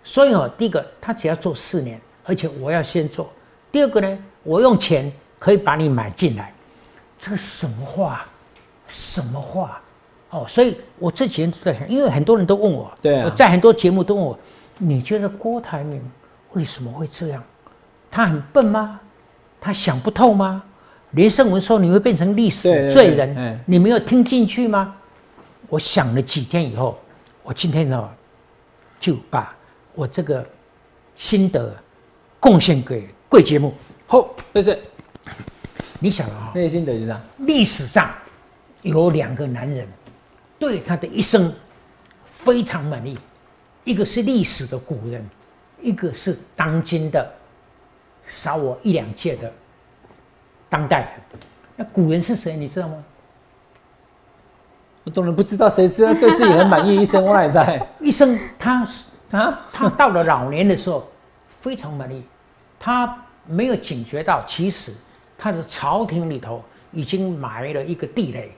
[0.03, 3.31] 所以哦，第一个他只要做四年，而且我要先做。
[3.71, 6.53] 第二个呢，我用钱可以把你买进来，
[7.19, 8.25] 这个什么话？
[8.87, 9.80] 什么话？
[10.31, 14.39] 哦，所以我这几天都在想，因为很多人都问我，对啊我在很多节目都问我，
[14.77, 16.01] 你觉得郭台铭
[16.53, 17.43] 为什么会这样？
[18.09, 18.99] 他很笨吗？
[19.59, 20.63] 他想不透吗？
[21.11, 24.95] 连胜文说你会变成历史罪人，哎你没有听进去吗？
[25.67, 26.97] 我想了几天以后，
[27.43, 28.09] 我今天呢
[28.99, 29.53] 就把
[29.93, 30.45] 我这个
[31.17, 31.75] 心得
[32.39, 33.73] 贡献给贵节目。
[34.07, 34.79] 好就是
[35.99, 38.09] 你想啊、内心得就是这样，历史上
[38.81, 39.87] 有两个男人
[40.61, 41.51] 对他的一生
[42.23, 43.17] 非常满意，
[43.83, 45.27] 一个是历史的古人，
[45.81, 47.27] 一个是当今的
[48.27, 49.51] 少我一两届的
[50.69, 51.39] 当代人。
[51.75, 52.55] 那古人是谁？
[52.55, 53.03] 你知道吗？
[55.03, 58.85] 我当然不知道，谁知道对自己很满意 一生，我哪里在一生他
[59.31, 59.61] 啊？
[59.73, 61.09] 他到了老年的时候
[61.49, 62.23] 非常满意，
[62.79, 64.93] 他没有警觉到，其实
[65.39, 68.55] 他的朝廷里头已经埋了一个地雷，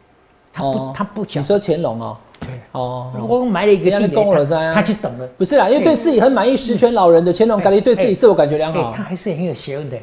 [0.53, 5.27] 他不、他不讲你，说乾隆哦，对，哦，我买了一个地人家跟我雷，说啊他他就等了。
[5.37, 9.03] 不是啦，因为对自己很满意、十全老人的乾隆，感觉对自己自我感觉良哎、好他。
[9.03, 9.97] 还是很有学问的，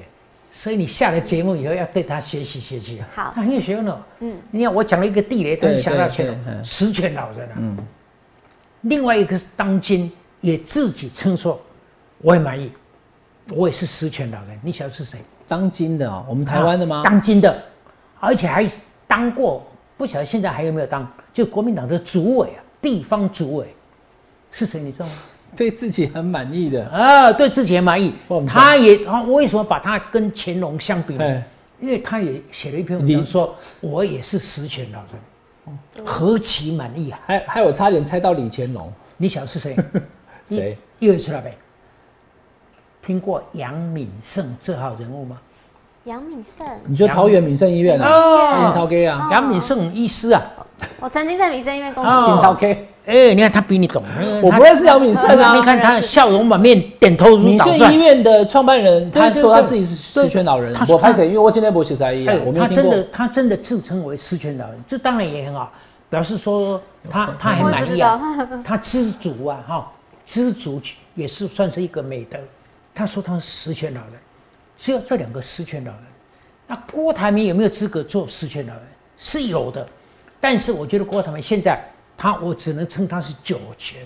[0.53, 3.01] 所以你下了节目以后要对他学习学习。
[3.15, 3.97] 好他很有学问哦。
[4.19, 7.55] 嗯，你看我讲了一个地雷，他就想到乾隆嗯十全老人啊。
[7.57, 7.77] 嗯。
[8.83, 11.61] 另外一个是当今也自己称说，
[12.23, 12.73] 我很满意，
[13.51, 14.59] 我也是十全老人。
[14.63, 15.21] 你晓得是谁？
[15.47, 17.03] 当今的哦，我们台湾的吗？
[17.05, 17.63] 当今的，
[18.19, 18.67] 而且还
[19.07, 19.67] 当过，
[20.01, 23.67] 不晓得现在还有没有当，就国民党的主委啊，地方主委
[24.51, 24.81] 是谁？
[24.81, 25.13] 你知道吗？
[25.55, 28.15] 对自己很满意的，啊，对自己很满意
[28.49, 31.47] 他也，啊为什么把他跟乾隆相比呢哎？
[31.83, 37.21] 因为他也写了一篇文章说，我也是实权老人，何其满意啊！
[37.27, 39.77] 还还有差点猜到李乾隆，你晓得是谁？
[40.49, 40.79] 谁？
[40.99, 41.55] 一月出来没？
[43.03, 45.39] 听过杨敏胜这号人物吗？
[46.05, 48.09] 杨敏胜，你就桃园敏胜医院啊？
[48.09, 50.43] 哦樱桃 K 啊，杨敏胜医师啊，
[50.99, 54.03] 我曾经在民生医院工作桃 K，哎，你看他比你懂，
[54.43, 55.55] 我不认识杨敏胜啊。
[55.55, 57.99] 你看他笑容满面，点头如民生医捣蒜。
[57.99, 61.27] 院的创办人，他说他自己是失全老人我拍谁？
[61.27, 63.09] 因为我今天不写在医我没有听过他真的。
[63.13, 65.71] 他真的自称为失全老人，这当然也很好，
[66.09, 66.81] 表示说
[67.11, 68.19] 他他很满意啊，
[68.65, 69.93] 他知足啊，哈，
[70.25, 70.81] 知足
[71.15, 72.39] 也是算是一个美德。
[72.95, 74.13] 他说他是十全老人，
[74.81, 76.01] 只有这两个实权老人。
[76.67, 78.83] 那郭台铭有没有资格做实权老人？
[79.19, 79.87] 是有的，
[80.41, 81.79] 但是我觉得郭台铭现在
[82.17, 84.01] 他，我只能称他是九权，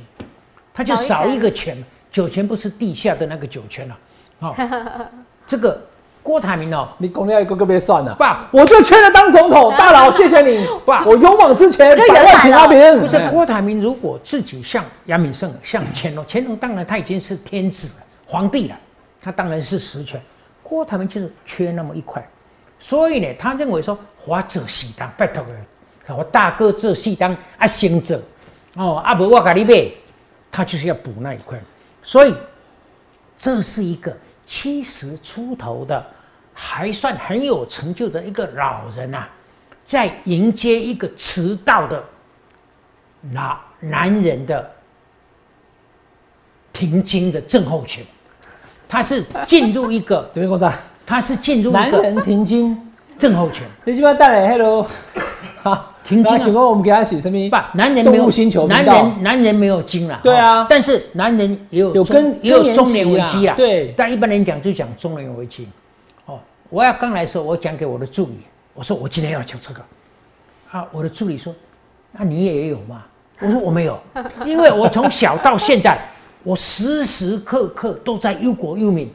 [0.72, 1.76] 他就少一个权。
[2.10, 3.98] 九权不是地下的那个九权了、
[4.40, 5.06] 啊，哦，
[5.46, 5.80] 这个
[6.22, 13.00] 郭台铭哦，你公料一个个别算了，爸我就缺了当总统， 大佬，谢谢你，爸我勇往直前，就百万平阿平。
[13.00, 18.76] 不是哎郭台铭，如果自己像杨敏胜、像乾隆，乾隆当然他已经是天子了、皇帝了，
[19.20, 20.20] 他当然是实权。
[20.74, 22.28] 郭台铭就是缺那么一块，
[22.80, 28.20] 所以呢，他认为说我这戏当拜托了，我大哥这戏当啊行者
[28.74, 29.88] 哦，啊不我给你买，
[30.50, 31.56] 他就是要补那一块，
[32.02, 32.34] 所以
[33.36, 36.04] 这是一个七十出头的，
[36.52, 39.28] 还算很有成就的一个老人啊，
[39.84, 42.04] 在迎接一个迟到的
[43.20, 44.68] 男男人的
[46.72, 48.04] 停经的症候群，
[48.89, 52.76] 他是进入一个，这边公司啊，他是进入一个男人停经，
[53.18, 53.62] 症候群。
[53.85, 54.87] 你今晚带来 hello，
[55.62, 57.51] 好， 停经请问我们给他写什么？
[57.51, 60.61] 不，男人没有星球男人男人没有经了，对啊。
[60.61, 63.95] 哦但是男人也有中有跟也有中年危机啊，对。
[63.97, 65.68] 但一般人讲就讲中年危机。
[66.26, 66.39] 哦，
[66.70, 68.39] 我要刚来的时候，我讲给我的助理，
[68.74, 69.80] 我说我今天要讲这个，
[70.70, 71.55] 啊，我的助理说，
[72.12, 73.03] 那、你也有吗？
[73.41, 73.99] 我说我没有，
[74.47, 75.99] 因为我从小到现在，
[76.45, 79.11] 我时时刻刻都在忧国忧民，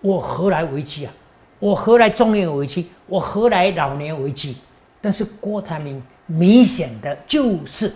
[0.00, 1.12] 我何来危机啊？
[1.58, 2.88] 我何来中年危机？
[3.06, 4.56] 我何来老年危机？
[5.00, 7.92] 但是郭台铭明显的就是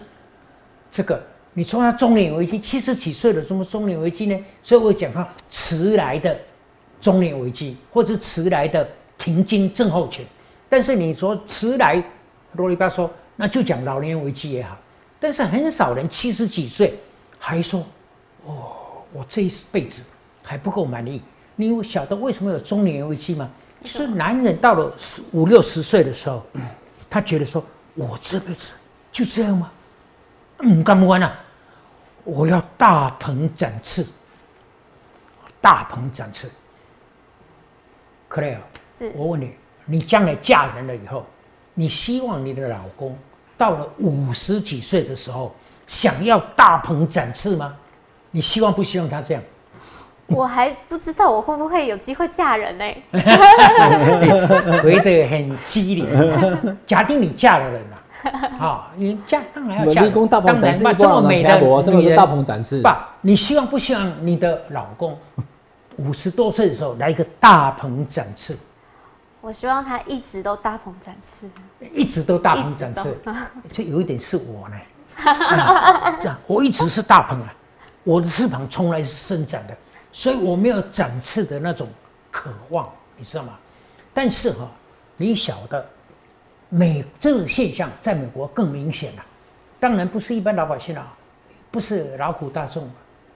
[0.92, 1.20] 这个，
[1.54, 4.38] 你说他中年危机，七十几岁了，什么中年危机呢？
[4.62, 6.38] 所以我讲他迟来的
[7.00, 10.24] 中年危机，或者迟来的停经症候群。
[10.68, 12.02] 但是你说迟来，
[12.52, 14.76] 罗里吧嗦，那就讲老年危机也好。
[15.18, 16.98] 但是很少人七十几岁
[17.38, 17.82] 还说，
[18.46, 20.02] 哦，我这一辈子
[20.42, 21.22] 还不够满意。
[21.54, 23.50] 你有晓得为什么有中年危机吗？
[23.82, 26.44] 就是男人到了十五六十岁的时候，
[27.10, 28.72] 他觉得说，我这辈子
[29.12, 29.70] 就这样吗？
[30.60, 31.38] 嗯，干不完啊！
[32.24, 34.04] 我要大鹏展翅，
[35.60, 36.50] 大鹏展翅。
[38.28, 38.60] 克莱尔，
[39.14, 41.24] 我问你，你将来嫁人了以后，
[41.74, 43.16] 你希望你的老公
[43.56, 45.54] 到了五十几岁的时候，
[45.86, 47.76] 想要大鹏展翅吗？
[48.30, 49.42] 你希望不希望他这样？
[50.28, 52.84] 我还不知道我会不会有机会嫁人呢、
[54.82, 56.76] 回得很机灵。
[56.84, 57.96] 假定你嫁了人了，
[58.58, 61.60] 啊， 你嫁当然要嫁立功大鹏展翅，当然吧，一波这么美的
[61.92, 62.80] 女人，大鹏展翅？
[62.82, 65.16] 爸，你希望不希望你的老公
[65.96, 68.58] 五十多岁的时候来一个大鹏展翅，
[69.40, 71.48] 我希望他一直都大鹏展翅。
[71.94, 73.16] 一直都大鹏展翅？
[73.70, 74.76] 这有一点是我呢，
[75.32, 77.54] 啊这样我一直是大鹏啊，
[78.06, 79.76] 我的翅膀从来是伸展的，
[80.12, 81.88] 所以我没有展翅的那种
[82.30, 83.58] 渴望，你知道吗？
[84.14, 84.70] 但是哈、
[85.16, 85.84] 你晓得，
[86.68, 89.24] 美这个现象在美国更明显了、
[89.80, 91.12] 当然不是一般老百姓啊，
[91.72, 92.88] 不是劳苦大众，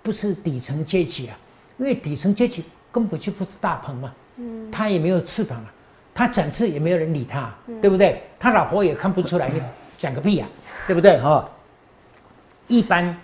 [0.04, 1.36] 不是底层阶级啊，
[1.76, 5.74] 因为底层阶级根本就不是大鹏嘛，嗯，他也没有翅膀啊，
[6.14, 7.52] 他展翅也没有人理他，
[7.82, 8.22] 对不对？
[8.38, 9.60] 他老婆也看不出来，你
[9.98, 10.46] 讲个屁呀、
[10.86, 11.20] 对不对？
[11.20, 11.50] 哈、
[12.68, 13.18] 一般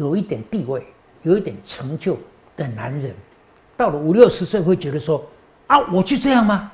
[0.00, 0.82] 有一点地位、
[1.24, 2.16] 有一点成就
[2.56, 3.14] 的男人，
[3.76, 5.22] 到了五六十岁会觉得说：
[5.66, 6.72] 啊，我就这样吗？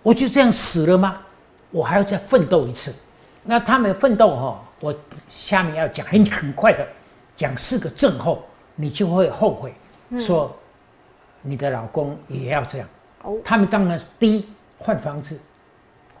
[0.00, 1.20] 我就这样死了吗？
[1.72, 2.94] 我还要再奋斗一次。
[3.42, 4.94] 那他们奋斗哈、我
[5.28, 6.86] 下面要讲很很快的
[7.34, 8.44] 讲四个症候，
[8.76, 9.74] 你就会后悔，
[10.20, 10.56] 说
[11.42, 12.88] 你的老公也要这样。
[13.24, 14.48] 哦，他们当然第一
[14.78, 15.36] 换房子，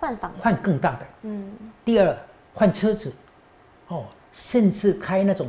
[0.00, 1.52] 换房换更大的；嗯，
[1.84, 2.18] 第二
[2.52, 3.12] 换车子，
[3.86, 5.46] 哦，甚至开那种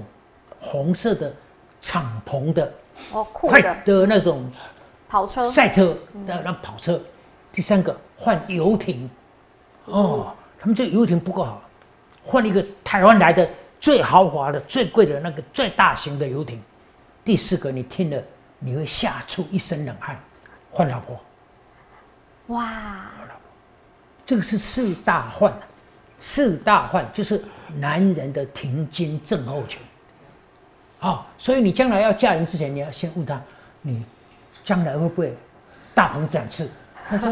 [0.59, 1.33] 红色的
[1.81, 2.71] 敞篷的
[3.13, 4.51] 哦，酷快的的那种
[5.07, 5.97] 跑车，赛车
[6.27, 7.01] 的那跑车。
[7.51, 9.09] 第三个换游艇，
[9.85, 11.61] 哦，他们这个游艇不够好，
[12.23, 13.49] 换一个台湾来的
[13.79, 16.61] 最豪华的、最贵的那个最大型的游艇。
[17.23, 18.21] 第四个，你听了
[18.59, 20.19] 你会吓出一身冷汗，
[20.69, 21.19] 换老婆。
[22.47, 23.09] 哇，
[24.25, 25.51] 这个是四大换，
[26.19, 27.43] 四大患就是
[27.77, 29.81] 男人的停经症候群。
[30.99, 33.41] 好、所以你将来要嫁人之前，你要先问他，
[33.81, 34.03] 你
[34.63, 35.33] 将来会不会
[35.93, 36.69] 大鹏展翅？
[37.09, 37.27] 他说、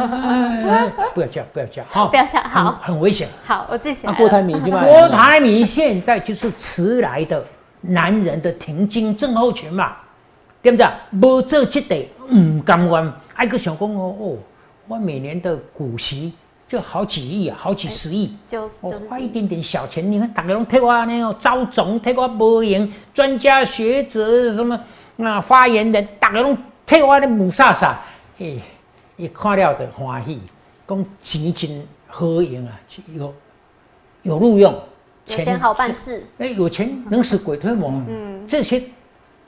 [1.14, 3.28] 不要嫁，不要嫁，好、不要嫁好很很危险。
[3.44, 4.18] 好，我记起来了。
[4.18, 7.46] 那郭台铭今晚郭台铭现在就是迟来的
[7.82, 9.98] 男人的停经症候群嘛，
[10.64, 10.88] 对不对？
[11.22, 11.96] 无做这个
[12.34, 14.38] 唔甘愿，还个想讲哦哦，
[14.88, 16.34] 我每年的股息
[16.68, 18.36] 就好几亿啊，好几十亿。
[18.46, 18.68] 就
[19.10, 24.80] 花一点点小钱，你看大家拢替我那种招总，替我无用，专家学者什么
[25.16, 27.96] 那发言人，大家拢替我咧母煞煞，
[28.38, 28.60] 嘿，
[29.16, 30.42] 伊看了的欢喜，
[30.88, 32.80] 讲钱真好用啊，
[33.16, 33.34] 有
[34.24, 36.26] 有录用，有钱好办事。
[36.38, 37.90] 哎，有钱能使鬼推磨。
[38.08, 38.84] 嗯，这些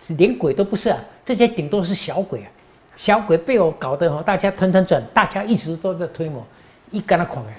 [0.08, 2.50] 连鬼都不是啊，这些顶多是小鬼啊。
[2.96, 6.46] 小鬼被我搞得哦，大家团团转，大家一直都在推磨，
[6.92, 7.54] 一跟他狂来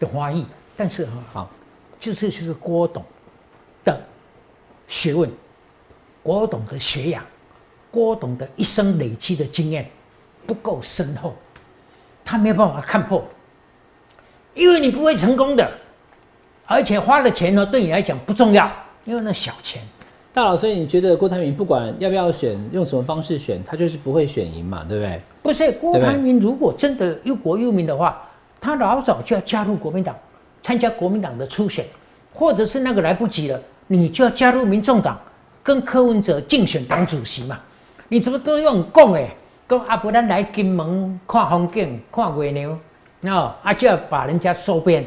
[0.00, 0.46] 的欢喜。
[0.76, 1.50] 但是哈，好，
[2.00, 3.04] 这这就是郭董
[3.84, 4.00] 的
[4.88, 5.30] 学问，
[6.22, 7.22] 郭董的学养，
[7.90, 9.88] 郭董的一生累积的经验
[10.46, 11.34] 不够深厚，
[12.24, 13.22] 他没有办法看破，
[14.54, 15.70] 因为你不会成功的，
[16.66, 18.70] 而且花的钱呢对你来讲不重要，
[19.04, 19.82] 因为那小钱。
[20.32, 25.20] 大佬，所以你觉得郭台铭不管要不要选，用什么方式选，他就是不会选赢嘛，对不对？
[25.42, 28.26] 不是郭台铭，如果真的忧国忧民的话，
[28.62, 30.16] 他老早就要加入国民党，
[30.62, 31.84] 参加国民党的初选，
[32.32, 35.18] 或者是那个来不及了，你就要加入民众党，
[35.64, 37.58] 跟柯文哲竞选党主席嘛。
[38.06, 39.32] 你怎么都用讲诶？
[39.68, 42.78] 讲啊，不然来金门看风景、看月亮，
[43.24, 45.04] 啊，啊就要把人家收编，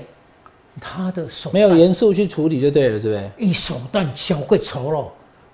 [0.81, 3.31] 他的手没有段严肃去处理就对了，是不是？
[3.37, 5.05] 以手段小过丑陋，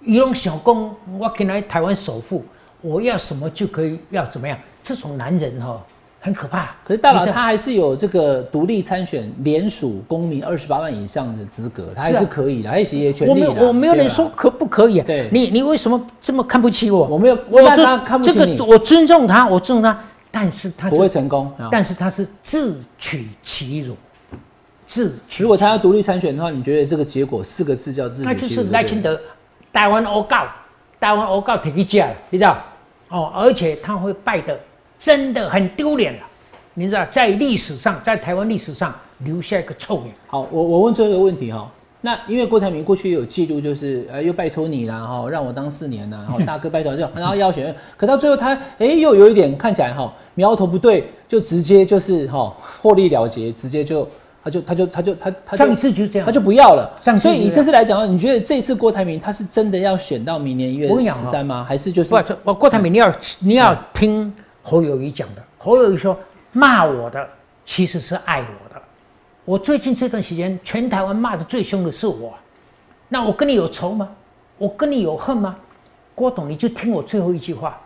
[0.04, 2.44] 伊拢想讲，我今来台湾首富，
[2.82, 4.58] 我要什么就可以要怎么样？
[4.84, 5.80] 这种男人哈、
[6.22, 6.76] 很可怕。
[6.86, 13.42] 可是大佬他还是有这个独立参选联署公民二十八万以上的资格，他还是可以的，还是也权我没。
[13.42, 15.04] 有我没有人说可不可以、啊。
[15.06, 17.08] 对你你为什么这么看不起我？
[17.08, 20.00] 我没有我他看不起你这个我尊重他，我尊重他，
[20.30, 21.52] 但是他是不会成功。
[21.58, 23.98] 啊但是他是自取其辱，
[24.86, 28.72] 自取如果他要独立参选的话，你觉得这个结果四个字叫自那就是取其辱？
[28.72, 29.20] 赖清德
[29.74, 30.46] 台湾欧告，
[31.00, 32.58] 台湾欧告体育家，你知道？
[33.10, 34.58] 哦，而且他会败的
[35.02, 36.20] 真的很丢脸了，
[36.76, 38.94] 你知道，在历史上，在台湾历史上
[39.26, 40.14] 留下一个臭名。
[40.28, 41.68] 好，我我问最后一个问题哈。
[42.04, 54.08] 那因为郭台铭过去有记录，就是呃又拜托你啦哈，让我当四年呐，哈 大哥拜托就，然后要选，可到最后他哎、又有一点看起来哈苗头不对，就直接就是哈获利了结，直接就
[54.44, 56.92] 他就他就他就他他就上一次就这样他就不要了。
[57.00, 61.64] 上次所以以就这次来讲，你觉得这一次郭台铭他是真的要选到明年一月十三吗？
[61.68, 62.10] 还是就是
[62.58, 65.44] 郭台铭，你要你要听侯友谊讲的。
[65.58, 66.18] 侯友谊说
[66.52, 67.28] 骂我的
[67.66, 68.82] 其实是爱我的。
[69.46, 72.34] 我最近这段时间，全台湾骂的最凶的是我。
[73.08, 74.10] 那我跟你有仇吗？
[74.58, 75.56] 我跟你有恨吗？
[76.14, 77.80] 郭董，你就听我最后一句话，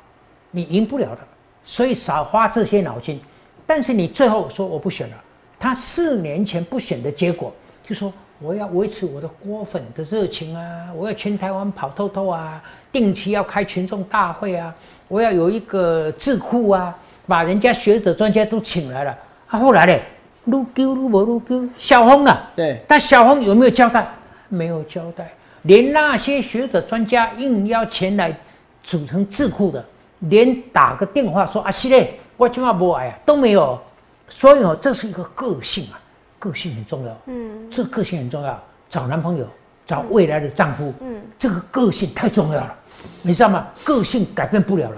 [0.51, 1.19] 你赢不了的，
[1.63, 3.19] 所以少花这些脑筋。
[3.65, 5.15] 但是你最后说我不选了，
[5.57, 7.53] 他四年前不选的结果，
[7.85, 12.61] 就说我要维持我的郭粉的热情啊，我要全台湾跑透透啊，
[12.91, 14.75] 定期要开群众大会啊，
[15.07, 16.95] 我要有一个智库啊，
[17.27, 19.17] 把人家学者专家都请来了。
[19.47, 20.01] 啊，后来嘞，
[20.45, 22.49] 撸丢撸没撸丢，小红啊。
[22.55, 24.07] 对但小红有没有交代？
[24.49, 25.33] 没有交代，
[25.63, 28.35] 连那些学者专家应邀前来
[28.83, 29.83] 组成智库的，
[30.19, 33.79] 连打个电话说啊，是嘞，我今晚不来啊，都没有。
[34.27, 35.99] 所以哦，这是一个个性啊，
[36.39, 37.17] 个性很重要。
[37.27, 39.47] 嗯，这个个性很重要，找男朋友，
[39.85, 42.75] 找未来的丈夫，嗯这个个性太重要了，
[43.21, 43.67] 你知道吗？
[43.83, 44.97] 个性改变不了了，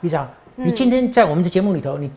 [0.00, 0.28] 你知道？
[0.56, 2.10] 你今天在我们的节目里头，你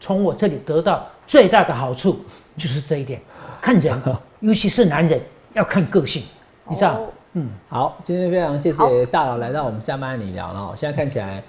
[0.00, 2.20] 从我这里得到最大的好处
[2.56, 3.20] 就是这一点，
[3.60, 4.02] 看人，
[4.40, 5.20] 尤其是男人
[5.54, 6.22] 要看个性，
[6.68, 7.00] 你知道？
[7.34, 10.74] 嗯好，今天非常谢好谢大佬来到我们下班和你聊了哈。
[10.76, 11.42] 现在看起来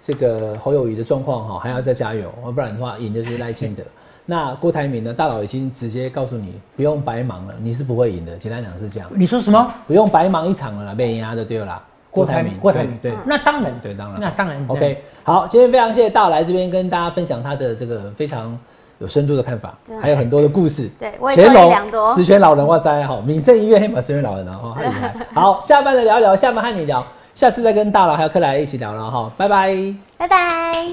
[0.00, 3.82] 这个侯友谊的状况哈还要再加油，要不然的话赢的是赖清德。
[4.24, 5.12] 那郭台铭呢？
[5.12, 8.36] 大佬已经直接告诉你不用白忙了，你是不会赢的。
[8.36, 9.74] 简单讲是这样，你说什么？
[9.86, 11.82] 不用白忙一场了啦，被压就对了啦。
[12.12, 18.56] 郭台铭，郭台铭，对对那当然，对，当然，那当然 OK，好，今天非常谢谢大佬来这边跟大家分享他的这个非常
[18.98, 20.90] 有深度的看法还有很多的故事。
[20.98, 24.76] 对乾隆十全老人哇哉哈，闽盛医院黑马十全老人啊哈。
[25.32, 27.02] 好，下班的聊一聊，下班和你聊，
[27.34, 29.74] 下次再跟大佬还有克莱一起聊了哈，拜拜。
[30.18, 30.86] 拜拜。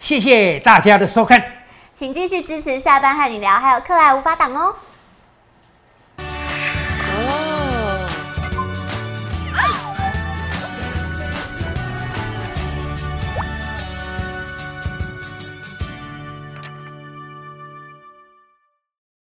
[0.00, 1.40] 谢谢大家的收看。
[1.92, 4.74] 请继续支持下班和你聊，还有克莱无法党哦。